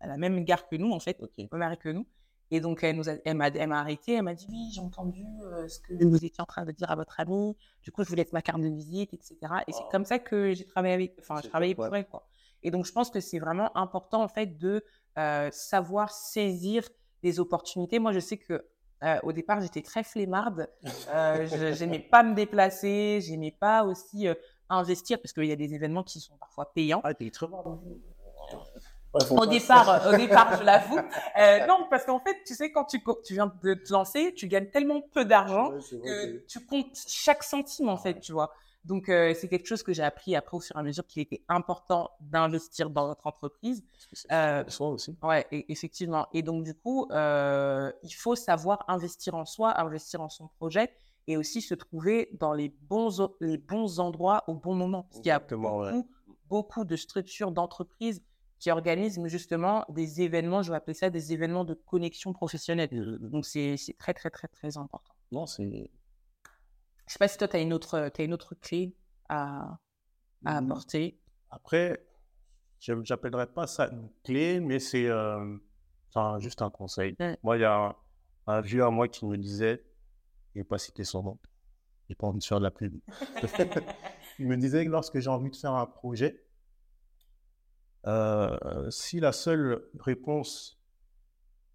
à 0.01 0.07
la 0.07 0.17
même 0.17 0.45
gare 0.45 0.67
que 0.69 0.77
nous, 0.77 0.93
en 0.93 1.01
fait, 1.01 1.17
Ok. 1.21 1.31
même 1.53 1.63
arrêt 1.63 1.77
que 1.77 1.89
nous. 1.89 2.07
Et 2.51 2.61
donc, 2.61 2.85
elle 2.85 2.97
nous 2.97 3.09
a- 3.09 3.17
elle 3.25 3.37
m'a 3.37 3.49
elle 3.49 3.69
m'a 3.69 3.81
arrêté, 3.81 4.13
elle 4.13 4.23
m'a 4.23 4.35
dit 4.35 4.47
Oui, 4.51 4.71
j'ai 4.73 4.81
entendu 4.81 5.25
euh, 5.45 5.67
ce 5.67 5.81
que 5.81 6.05
vous 6.05 6.17
étiez 6.25 6.41
en 6.43 6.45
train 6.45 6.65
de 6.65 6.73
dire 6.73 6.91
à 6.91 6.95
votre 6.95 7.19
ami. 7.19 7.57
Du 7.83 7.91
coup, 7.91 8.05
je 8.05 8.09
vous 8.11 8.15
laisse 8.15 8.33
ma 8.33 8.43
carte 8.43 8.61
de 8.61 8.69
visite, 8.69 9.15
etc. 9.15 9.37
Et 9.67 9.73
c'est 9.73 9.81
Wow. 9.85 9.89
comme 9.91 10.05
ça 10.05 10.19
que 10.19 10.53
j'ai 10.53 10.67
travaillé 10.67 10.95
avec, 10.95 11.17
enfin, 11.21 11.41
j'ai 11.43 11.49
travaillé 11.49 11.75
pour 11.75 11.95
elle, 11.97 12.07
quoi. 12.07 12.29
Et 12.63 12.71
donc, 12.71 12.85
je 12.87 12.93
pense 12.93 13.11
que 13.11 13.21
c'est 13.21 13.39
vraiment 13.39 13.75
important, 13.77 14.23
en 14.23 14.29
fait, 14.29 14.59
de 14.59 14.85
euh, 15.19 15.49
savoir 15.53 16.11
saisir 16.13 16.87
des 17.23 17.41
opportunités. 17.41 17.99
Moi, 17.99 18.13
je 18.13 18.21
sais 18.21 18.37
que 18.37 18.67
euh, 19.03 19.19
au 19.23 19.33
départ, 19.33 19.61
j'étais 19.61 19.83
très 19.83 20.03
flemmarde. 20.05 20.69
Euh, 21.09 21.47
je 21.47 21.85
n'aimais 21.85 21.99
pas 21.99 22.23
me 22.23 22.35
déplacer, 22.35 23.21
j'aimais 23.23 23.55
pas 23.59 23.85
aussi 23.85 24.29
investir 24.69 25.21
parce 25.21 25.33
qu'il 25.33 25.45
y 25.45 25.53
a 25.53 25.57
des 25.57 25.75
événements 25.75 26.03
qui 26.03 26.21
sont 26.21 26.37
parfois 26.37 26.73
payants. 26.73 27.01
Ah, 27.05 27.15
t'es 27.15 27.31
très 27.31 27.47
bon. 27.47 27.81
Au 29.31 29.47
départ, 29.47 29.89
euh, 29.89 30.13
au 30.13 30.17
départ, 30.17 30.59
je 30.59 30.65
l'avoue. 30.65 30.99
Euh, 31.39 31.67
non, 31.67 31.87
parce 31.89 32.05
qu'en 32.05 32.19
fait, 32.21 32.37
tu 32.45 32.55
sais, 32.55 32.73
quand 32.73 32.85
tu, 32.85 33.03
tu 33.25 33.35
viens 33.35 33.53
de 33.63 33.75
te 33.75 33.93
lancer, 33.93 34.35
tu 34.35 34.49
gagnes 34.49 34.71
tellement 34.71 35.01
peu 35.01 35.25
d'argent 35.25 35.71
que 35.71 36.45
tu 36.47 36.65
comptes 36.67 36.97
chaque 37.07 37.45
centime, 37.45 37.89
en 37.89 37.97
fait, 37.97 38.21
tu 38.21 38.33
vois. 38.33 38.53
Donc, 38.85 39.09
euh, 39.09 39.33
c'est 39.35 39.49
quelque 39.49 39.67
chose 39.67 39.83
que 39.83 39.95
j'ai 39.95 40.03
appris 40.03 40.37
après 40.37 40.57
au 40.57 40.61
fur 40.61 40.77
et 40.77 40.79
à 40.79 40.83
mesure 40.83 41.07
qu'il 41.07 41.23
était 41.23 41.43
important 41.49 42.11
d'investir 42.21 42.91
dans 42.91 43.09
notre 43.09 43.27
entreprise. 43.27 43.83
Euh, 44.31 44.63
Soi 44.69 44.89
aussi. 44.89 45.17
Ouais, 45.23 45.47
e- 45.53 45.63
effectivement. 45.69 46.27
Et 46.35 46.43
donc, 46.43 46.65
du 46.65 46.75
coup, 46.75 47.09
euh, 47.11 47.91
il 48.03 48.13
faut 48.13 48.35
savoir 48.35 48.85
investir 48.89 49.37
en 49.37 49.47
soi, 49.47 49.81
investir 49.81 50.21
en 50.21 50.29
son 50.29 50.49
projet 50.49 50.93
et 51.27 51.37
aussi 51.37 51.61
se 51.61 51.75
trouver 51.75 52.29
dans 52.41 52.53
les 52.53 52.69
bons, 52.69 53.29
les 53.41 53.59
bons 53.59 54.01
endroits 54.01 54.45
au 54.47 54.55
bon 54.55 54.75
moment. 54.75 55.05
Parce 55.05 55.17
qu'il 55.21 55.29
y 55.29 55.31
a 55.31 55.39
ouais. 55.39 55.93
beaucoup, 55.93 56.09
beaucoup 56.49 56.85
de 56.85 56.97
structures, 56.97 57.51
d'entreprises 57.51 58.23
qui 58.59 58.71
organisent 58.71 59.21
justement 59.27 59.85
des 59.89 60.23
événements, 60.23 60.63
je 60.63 60.71
vais 60.71 60.77
appeler 60.77 60.95
ça 60.95 61.11
des 61.11 61.33
événements 61.33 61.65
de 61.65 61.75
connexion 61.75 62.33
professionnelle. 62.33 63.19
Donc, 63.21 63.45
c'est 63.45 63.77
c'est 63.77 63.97
très, 63.99 64.15
très, 64.15 64.31
très, 64.31 64.49
très 64.49 64.77
important. 64.77 65.13
Non, 65.33 65.47
c'est. 65.47 65.91
Je 67.07 67.13
sais 67.13 67.19
pas 67.19 67.29
si 67.29 67.37
toi, 67.37 67.49
tu 67.49 67.57
as, 67.57 67.61
une 67.61 67.75
autre- 67.75 68.11
une 68.19 68.33
autre 68.33 68.55
clé 68.55 68.97
à, 69.29 69.79
à 70.47 70.59
apporter. 70.59 71.21
Après, 71.51 72.07
je 72.81 72.93
n'appellerais 72.93 73.47
pas 73.53 73.67
ça 73.67 73.91
une 73.91 74.09
clé, 74.23 74.61
mais 74.61 74.79
c'est 74.79 75.07
euh, 75.07 75.57
enfin, 76.09 76.39
juste 76.39 76.63
un 76.63 76.71
conseil. 76.71 77.17
Moi, 77.43 77.59
il 77.59 77.61
y 77.61 77.65
a 77.65 77.77
un, 77.77 77.95
un 78.47 78.61
vieux 78.63 78.85
à 78.85 78.91
moi 78.91 79.09
qui 79.09 79.27
me 79.27 79.37
disait, 79.37 79.85
je 80.55 80.61
vais 80.61 80.65
pas 80.65 80.79
citer 80.79 81.05
son 81.05 81.23
nom, 81.23 81.39
j'ai 82.09 82.15
pas 82.15 82.27
envie 82.27 82.39
de 82.39 82.45
faire 82.45 82.59
de 82.59 82.65
la 82.65 82.71
pub. 82.71 82.95
il 84.39 84.47
me 84.47 84.57
disait 84.57 84.85
que 84.85 84.91
lorsque 84.91 85.19
j'ai 85.19 85.31
envie 85.31 85.51
de 85.51 85.57
faire 85.57 85.73
un 85.73 85.87
projet, 85.87 86.45
euh, 88.07 88.91
si 88.91 89.21
la 89.21 89.33
seule 89.33 89.89
réponse, 89.99 90.79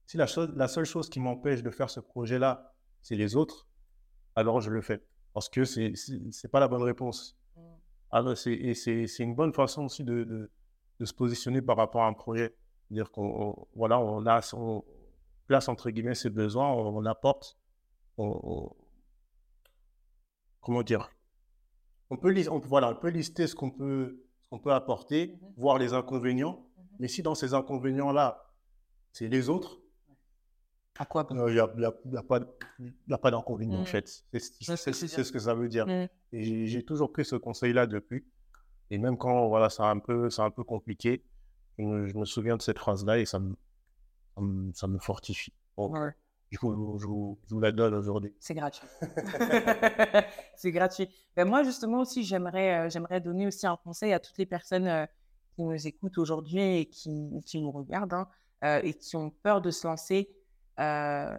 si 0.05 0.17
la, 0.17 0.27
chose, 0.27 0.51
la 0.55 0.67
seule 0.67 0.85
chose 0.85 1.09
qui 1.09 1.19
m'empêche 1.19 1.63
de 1.63 1.71
faire 1.71 1.89
ce 1.89 1.99
projet-là, 1.99 2.73
c'est 3.01 3.15
les 3.15 3.35
autres, 3.35 3.67
alors 4.35 4.61
je 4.61 4.69
le 4.69 4.81
fais. 4.81 5.03
Parce 5.33 5.49
que 5.49 5.63
c'est 5.65 5.93
n'est 6.09 6.49
pas 6.51 6.59
la 6.59 6.67
bonne 6.67 6.83
réponse. 6.83 7.37
Alors, 8.11 8.35
c'est, 8.35 8.53
et 8.53 8.73
c'est, 8.73 9.05
c'est 9.05 9.21
une 9.23 9.35
bonne 9.35 9.53
façon 9.53 9.83
aussi 9.85 10.03
de, 10.03 10.23
de, 10.23 10.51
de 10.99 11.05
se 11.05 11.13
positionner 11.13 11.61
par 11.61 11.77
rapport 11.77 12.01
à 12.01 12.07
un 12.07 12.13
projet. 12.13 12.55
C'est-à-dire 12.87 13.11
qu'on 13.11 13.49
on- 13.49 13.67
voilà, 13.75 13.99
on, 13.99 14.25
a, 14.25 14.41
on 14.53 14.83
place 15.45 15.69
entre 15.69 15.91
guillemets 15.91 16.15
ses 16.15 16.31
besoins, 16.31 16.67
on, 16.71 16.97
on 16.97 17.05
apporte, 17.05 17.58
on, 18.23 18.71
comment 20.61 20.83
dire, 20.83 21.09
on 22.09 22.17
peut, 22.17 22.33
on, 22.49 22.59
voilà, 22.59 22.89
on 22.91 22.95
peut 22.95 23.09
lister 23.09 23.47
ce 23.47 23.55
qu'on 23.55 23.71
peut, 23.71 24.23
ce 24.41 24.49
qu'on 24.49 24.59
peut 24.59 24.73
apporter, 24.73 25.37
Mhm. 25.41 25.53
voir 25.57 25.77
les 25.77 25.93
inconvénients, 25.93 26.65
mais 26.99 27.07
si 27.07 27.21
dans 27.23 27.35
ces 27.35 27.53
inconvénients-là, 27.53 28.45
c'est 29.11 29.27
les 29.27 29.49
autres, 29.49 29.79
À 31.01 31.05
quoi 31.05 31.25
il 31.29 31.35
n'y 31.37 31.41
a, 31.59 31.69
y 31.77 32.15
a- 32.17 32.23
pas, 33.17 33.31
d'inconvénient 33.31 33.77
en 33.77 33.81
Mhm. 33.81 33.85
fait. 33.85 34.07
C'est, 34.33 34.39
ce 34.41 35.31
que 35.31 35.39
ça 35.39 35.53
veut 35.55 35.69
dire. 35.69 35.87
Et 36.33 36.67
j'ai 36.67 36.83
toujours 36.83 37.11
pris 37.13 37.23
ce 37.23 37.37
conseil-là 37.37 37.87
depuis. 37.87 38.25
Et 38.91 38.97
même 38.97 39.17
quand 39.17 39.47
voilà, 39.47 39.69
c'est 39.69 39.81
un 39.83 39.99
peu, 39.99 40.29
c'est 40.29 40.41
un 40.41 40.51
peu 40.51 40.63
compliqué, 40.65 41.23
je 41.77 41.83
me, 41.85 42.07
je 42.07 42.17
me 42.17 42.25
souviens 42.25 42.57
de 42.57 42.61
cette 42.61 42.79
phrase-là 42.79 43.17
et 43.19 43.25
ça 43.25 43.39
me, 43.39 43.55
ça 44.35 44.41
me, 44.41 44.73
ça 44.73 44.87
me 44.87 44.99
fortifie. 44.99 45.53
Ouais. 45.77 46.11
Je, 46.51 46.57
vous, 46.61 46.97
je, 46.99 47.05
vous, 47.05 47.39
je 47.47 47.53
vous 47.53 47.59
la 47.59 47.71
donne 47.71 47.93
aujourd'hui. 47.93 48.33
C'est 48.39 48.53
gratuit. 48.53 48.87
c'est 50.55 50.71
gratuit. 50.71 51.09
Ben 51.35 51.47
moi, 51.47 51.63
justement, 51.63 51.99
aussi, 52.01 52.23
j'aimerais, 52.23 52.85
euh, 52.85 52.89
j'aimerais 52.89 53.21
donner 53.21 53.47
aussi 53.47 53.67
un 53.67 53.77
conseil 53.77 54.13
à 54.13 54.19
toutes 54.19 54.37
les 54.37 54.45
personnes 54.45 54.87
euh, 54.87 55.05
qui 55.55 55.63
nous 55.63 55.87
écoutent 55.87 56.17
aujourd'hui 56.17 56.79
et 56.79 56.85
qui, 56.85 57.11
qui 57.45 57.61
nous 57.61 57.71
regardent 57.71 58.13
hein, 58.13 58.27
euh, 58.63 58.81
et 58.83 58.93
qui 58.93 59.15
ont 59.15 59.29
peur 59.29 59.61
de 59.61 59.71
se 59.71 59.87
lancer. 59.87 60.29
Euh, 60.79 61.37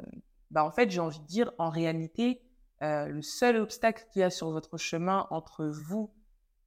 ben, 0.51 0.63
en 0.63 0.71
fait, 0.71 0.91
j'ai 0.91 1.01
envie 1.01 1.21
de 1.21 1.27
dire, 1.27 1.53
en 1.59 1.71
réalité, 1.71 2.43
euh, 2.83 3.07
le 3.07 3.23
seul 3.23 3.57
obstacle 3.57 4.07
qu'il 4.13 4.21
y 4.21 4.23
a 4.23 4.31
sur 4.31 4.51
votre 4.51 4.77
chemin 4.79 5.27
entre 5.31 5.67
vous, 5.67 6.13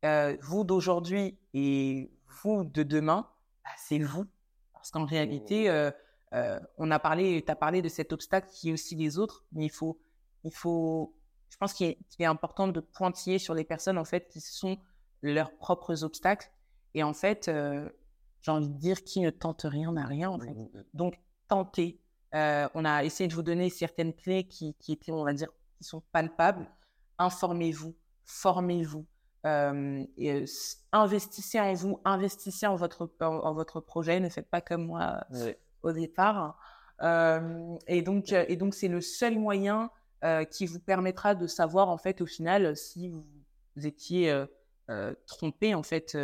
euh, 0.05 0.35
vous 0.41 0.63
d'aujourd'hui 0.63 1.37
et 1.53 2.11
vous 2.41 2.63
de 2.65 2.83
demain, 2.83 3.27
ben, 3.63 3.71
c'est 3.77 3.99
vous. 3.99 4.25
Parce 4.73 4.91
qu'en 4.91 5.05
réalité, 5.05 5.69
euh, 6.33 6.59
on 6.77 6.89
a 6.91 6.99
parlé, 6.99 7.43
tu 7.45 7.51
as 7.51 7.55
parlé 7.55 7.81
de 7.81 7.89
cet 7.89 8.11
obstacle 8.11 8.49
qui 8.51 8.69
est 8.69 8.73
aussi 8.73 8.95
les 8.95 9.17
autres, 9.19 9.45
mais 9.51 9.65
il 9.65 9.71
faut, 9.71 9.99
il 10.43 10.51
faut, 10.51 11.15
je 11.49 11.57
pense 11.57 11.73
qu'il 11.73 11.95
est, 12.19 12.25
important 12.25 12.67
de 12.67 12.79
pointiller 12.79 13.37
sur 13.37 13.53
les 13.53 13.63
personnes 13.63 13.97
en 13.97 14.05
fait 14.05 14.27
qui 14.29 14.41
sont 14.41 14.77
leurs 15.21 15.55
propres 15.57 16.03
obstacles. 16.03 16.51
Et 16.95 17.03
en 17.03 17.13
fait, 17.13 17.47
euh, 17.47 17.87
j'ai 18.41 18.51
envie 18.51 18.69
de 18.69 18.77
dire 18.77 19.03
qui 19.03 19.21
ne 19.21 19.29
tente 19.29 19.63
rien 19.63 19.91
n'a 19.91 20.05
rien 20.05 20.29
en 20.29 20.39
fait. 20.39 20.55
Donc 20.93 21.19
tentez. 21.47 21.99
Euh, 22.33 22.67
on 22.73 22.83
a 22.83 23.03
essayé 23.03 23.27
de 23.27 23.35
vous 23.35 23.43
donner 23.43 23.69
certaines 23.69 24.13
clés 24.13 24.47
qui, 24.47 24.73
qui 24.79 24.93
étaient, 24.93 25.11
on 25.11 25.23
va 25.23 25.33
dire, 25.33 25.49
qui 25.77 25.83
sont 25.83 26.01
palpables. 26.11 26.67
Informez-vous, 27.19 27.95
formez-vous, 28.25 29.05
euh, 29.45 30.03
et, 30.17 30.45
investissez 30.91 31.59
en 31.59 31.73
vous, 31.73 32.01
investissez 32.05 32.65
en 32.65 32.75
votre, 32.75 33.11
en, 33.21 33.25
en 33.25 33.53
votre 33.53 33.81
projet. 33.81 34.19
Ne 34.19 34.29
faites 34.29 34.49
pas 34.49 34.61
comme 34.61 34.87
moi 34.87 35.23
au 35.83 35.91
départ. 35.91 36.57
Euh, 37.01 37.75
et 37.87 38.01
donc, 38.01 38.31
euh, 38.31 38.45
et 38.47 38.55
donc 38.55 38.73
c'est 38.73 38.87
le 38.87 39.01
seul 39.01 39.37
moyen 39.37 39.89
euh, 40.23 40.45
qui 40.45 40.65
vous 40.65 40.79
permettra 40.79 41.35
de 41.35 41.47
savoir 41.47 41.89
en 41.89 41.97
fait 41.97 42.21
au 42.21 42.25
final 42.25 42.75
si 42.77 43.09
vous 43.09 43.25
étiez 43.85 44.45
euh, 44.89 45.13
trompé 45.27 45.75
en 45.75 45.83
fait 45.83 46.15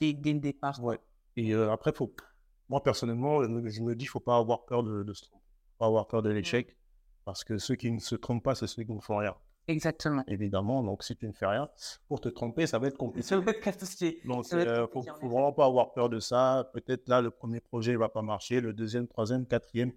dès, 0.00 0.12
dès 0.12 0.32
le 0.32 0.40
départ. 0.40 0.82
Ouais. 0.82 1.00
Et 1.36 1.54
après, 1.54 1.92
faut... 1.92 2.14
moi 2.68 2.82
personnellement, 2.82 3.42
je 3.42 3.82
me 3.82 3.94
dis 3.94 4.06
faut 4.06 4.20
pas 4.20 4.36
avoir 4.36 4.64
peur 4.64 4.82
de, 4.82 5.02
de 5.02 5.12
se 5.12 5.22
tromper, 5.22 5.44
pas 5.78 5.86
avoir 5.86 6.06
peur 6.06 6.22
de 6.22 6.30
l'échec, 6.30 6.76
parce 7.24 7.44
que 7.44 7.58
ceux 7.58 7.76
qui 7.76 7.90
ne 7.90 8.00
se 8.00 8.14
trompent 8.14 8.42
pas, 8.42 8.54
c'est 8.54 8.66
ceux 8.66 8.82
qui 8.82 8.92
ne 8.92 9.00
font 9.00 9.18
rien, 9.18 9.34
Exactement. 9.68 10.22
évidemment. 10.28 10.82
Donc 10.82 11.02
si 11.02 11.16
tu 11.16 11.26
ne 11.26 11.32
fais 11.32 11.46
rien, 11.46 11.68
pour 12.08 12.20
te 12.20 12.28
tromper, 12.28 12.66
ça 12.66 12.78
va 12.78 12.88
être 12.88 12.96
compliqué. 12.96 13.26
Ça 13.26 13.38
va 13.38 13.50
être. 13.50 14.26
Donc, 14.26 14.46
Ça 14.46 14.56
va 14.56 14.62
être 14.62 14.82
il 14.82 14.86
compliqué, 14.92 15.10
en 15.10 15.20
faut 15.20 15.28
vraiment 15.28 15.52
pas 15.52 15.66
avoir 15.66 15.92
peur 15.92 16.08
de 16.08 16.20
ça. 16.20 16.70
Peut-être 16.72 17.08
là, 17.08 17.20
le 17.20 17.30
premier 17.30 17.60
projet 17.60 17.92
ne 17.92 17.98
va 17.98 18.08
pas 18.08 18.22
marcher, 18.22 18.60
le 18.60 18.72
deuxième, 18.72 19.08
troisième, 19.08 19.46
quatrième. 19.46 19.92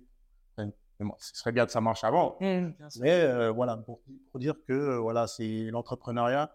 Enfin, 0.58 0.72
mais 1.00 1.06
bon, 1.06 1.14
ce 1.20 1.36
serait 1.36 1.52
bien 1.52 1.66
que 1.66 1.72
ça 1.72 1.82
marche 1.82 2.04
avant. 2.04 2.36
Mmh, 2.42 2.72
sûr. 2.90 3.02
Mais 3.02 3.22
euh, 3.22 3.52
voilà, 3.52 3.78
pour, 3.78 4.02
pour 4.32 4.40
dire 4.40 4.56
que 4.68 4.74
euh, 4.74 4.98
voilà, 5.00 5.28
c'est 5.28 5.70
l'entrepreneuriat, 5.72 6.52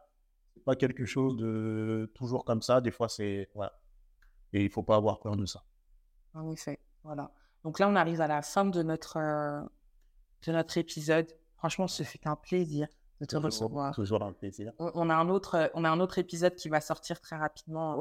c'est 0.55 0.65
pas 0.65 0.77
quelque 0.77 1.07
chose 1.07 1.37
de 1.37 2.11
toujours 2.15 2.45
comme 2.45 2.63
ça. 2.63 2.81
Des 2.81 2.91
fois, 2.91 3.09
c'est 3.09 3.49
voilà. 3.55 3.79
Et 4.53 4.65
il 4.65 4.71
faut 4.71 4.83
pas 4.83 4.97
avoir 4.97 5.21
peur 5.21 5.37
de 5.37 5.47
ça. 5.47 5.63
En 6.35 6.51
effet, 6.51 6.81
voilà. 7.05 7.33
Donc 7.63 7.79
là, 7.79 7.89
on 7.89 7.97
arrive 7.97 8.21
à 8.21 8.27
la 8.27 8.43
fin 8.43 8.65
de 8.65 8.83
notre, 8.83 9.17
euh, 9.17 9.63
de 10.47 10.53
notre 10.53 10.77
épisode. 10.79 11.33
Franchement, 11.57 11.89
ce 11.89 12.03
fut 12.03 12.27
un 12.29 12.37
plaisir 12.37 12.89
de 13.21 13.27
te 13.27 13.31
Toujours- 13.37 13.45
recevoir. 13.47 13.95
Toujours 13.95 14.23
un 14.23 14.33
plaisir. 14.33 14.73
On, 14.79 14.91
on 14.95 15.11
a 15.11 15.15
un 15.15 15.29
autre, 15.29 15.55
euh, 15.57 15.69
on 15.75 15.85
a 15.85 15.91
un 15.91 16.01
autre 16.01 16.19
épisode 16.19 16.55
qui 16.55 16.69
va 16.69 16.81
sortir 16.81 17.21
très 17.21 17.37
rapidement. 17.37 17.97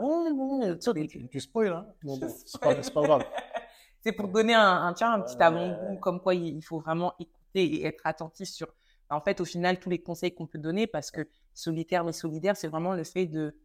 tu, 1.08 1.28
tu 1.30 1.40
spoil, 1.40 1.72
hein 1.74 1.86
Bon, 2.04 2.18
bon, 2.18 2.28
c'est 2.30 2.60
pas, 2.94 3.02
grave. 3.04 3.24
C'est 4.02 4.12
pour 4.12 4.28
donner 4.28 4.54
un, 4.54 4.86
un, 4.88 4.94
tiens, 4.94 5.14
un 5.14 5.22
petit 5.22 5.42
avant-goût, 5.42 5.98
comme 6.00 6.20
quoi 6.20 6.36
il 6.36 6.58
il 6.58 6.62
faut 6.62 6.80
vraiment 6.80 7.14
écouter 7.20 7.64
et 7.76 7.86
être 7.86 8.02
attentif 8.06 8.50
sur, 8.50 8.68
en 9.10 9.22
fait, 9.22 9.40
au 9.40 9.46
final, 9.46 9.80
tous 9.80 9.90
les 9.90 10.02
conseils 10.02 10.34
qu'on 10.36 10.46
peut 10.48 10.58
donner, 10.60 10.88
parce 10.88 11.10
que 11.10 11.26
solitaire 11.54 12.04
mais 12.04 12.12
solidaire, 12.12 12.58
c'est 12.58 12.68
vraiment 12.68 12.94
le 12.96 13.06
fait 13.06 13.28
de, 13.28 13.56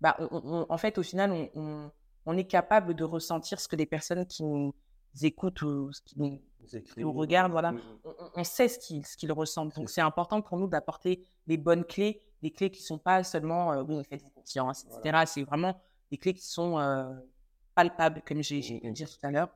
bah, 0.00 0.14
on- 0.20 0.28
on- 0.44 0.66
en 0.68 0.78
fait, 0.78 0.98
au 0.98 1.02
final, 1.02 1.32
on, 1.32 1.50
on, 1.56 1.90
on 2.26 2.36
est 2.36 2.44
capable 2.46 2.94
de 2.94 3.02
ressentir 3.02 3.58
ce 3.58 3.66
que 3.66 3.74
les 3.74 3.86
personnes 3.86 4.24
qui 4.26 4.44
nous 4.44 4.72
écoutent 5.22 5.62
ou 5.62 5.92
ce 5.92 6.00
qui 6.02 6.18
nous, 6.18 6.40
qui 6.66 7.00
nous 7.00 7.12
regardent, 7.12 7.52
voilà, 7.52 7.72
Mm, 7.72 7.80
on, 8.04 8.14
on- 8.36 8.44
sait 8.44 8.68
ce 8.68 8.78
qu'ils 8.78 9.04
qu'ils 9.04 9.32
ressentent. 9.32 9.74
Donc, 9.76 9.88
c'est 9.90 10.00
important 10.00 10.42
pour 10.42 10.58
nous 10.58 10.66
d'apporter 10.68 11.24
les 11.46 11.56
bonnes 11.56 11.84
clés, 11.84 12.20
des 12.42 12.50
clés 12.50 12.70
qui 12.70 12.82
sont 12.82 12.98
pas 12.98 13.24
seulement, 13.24 13.72
euh, 13.72 13.82
oui, 13.82 14.02
faites-vous 14.04 14.30
confiance, 14.30 14.84
etc. 14.84 15.24
C'est 15.26 15.42
vraiment 15.44 15.80
des 16.10 16.18
clés 16.18 16.34
qui 16.34 16.46
sont 16.46 16.78
euh, 16.78 17.12
palpables, 17.74 18.22
comme 18.26 18.42
j'ai 18.42 18.80
le 18.84 18.92
dire 18.92 19.08
tout 19.10 19.26
à 19.26 19.30
l'heure. 19.30 19.48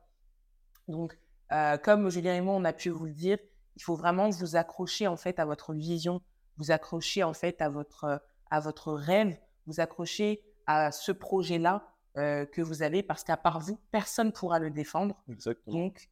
Donc, 0.87 1.17
euh, 1.51 1.77
comme 1.77 2.09
Julien 2.09 2.35
et 2.35 2.41
moi, 2.41 2.55
on 2.55 2.63
a 2.65 2.73
pu 2.73 2.89
vous 2.89 3.05
le 3.05 3.13
dire, 3.13 3.37
il 3.75 3.81
faut 3.83 3.95
vraiment 3.95 4.29
vous 4.29 4.55
accrocher 4.55 5.07
en 5.07 5.17
fait 5.17 5.39
à 5.39 5.45
votre 5.45 5.73
vision, 5.73 6.21
vous 6.57 6.71
accrocher 6.71 7.23
en 7.23 7.33
fait 7.33 7.61
à 7.61 7.69
votre, 7.69 8.21
à 8.49 8.59
votre 8.59 8.91
rêve, 8.93 9.37
vous 9.65 9.79
accrocher 9.79 10.41
à 10.67 10.91
ce 10.91 11.11
projet-là 11.11 11.92
euh, 12.17 12.45
que 12.45 12.61
vous 12.61 12.83
avez 12.83 13.03
parce 13.03 13.23
qu'à 13.23 13.37
part 13.37 13.59
vous, 13.59 13.79
personne 13.91 14.27
ne 14.27 14.31
pourra 14.31 14.59
le 14.59 14.69
défendre. 14.69 15.15
Exactement. 15.29 15.77
Donc, 15.77 16.09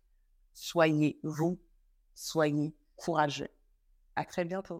soyez 0.53 1.19
vous, 1.23 1.59
soyez 2.15 2.73
courageux. 2.95 3.49
À 4.15 4.25
très 4.25 4.45
bientôt. 4.45 4.79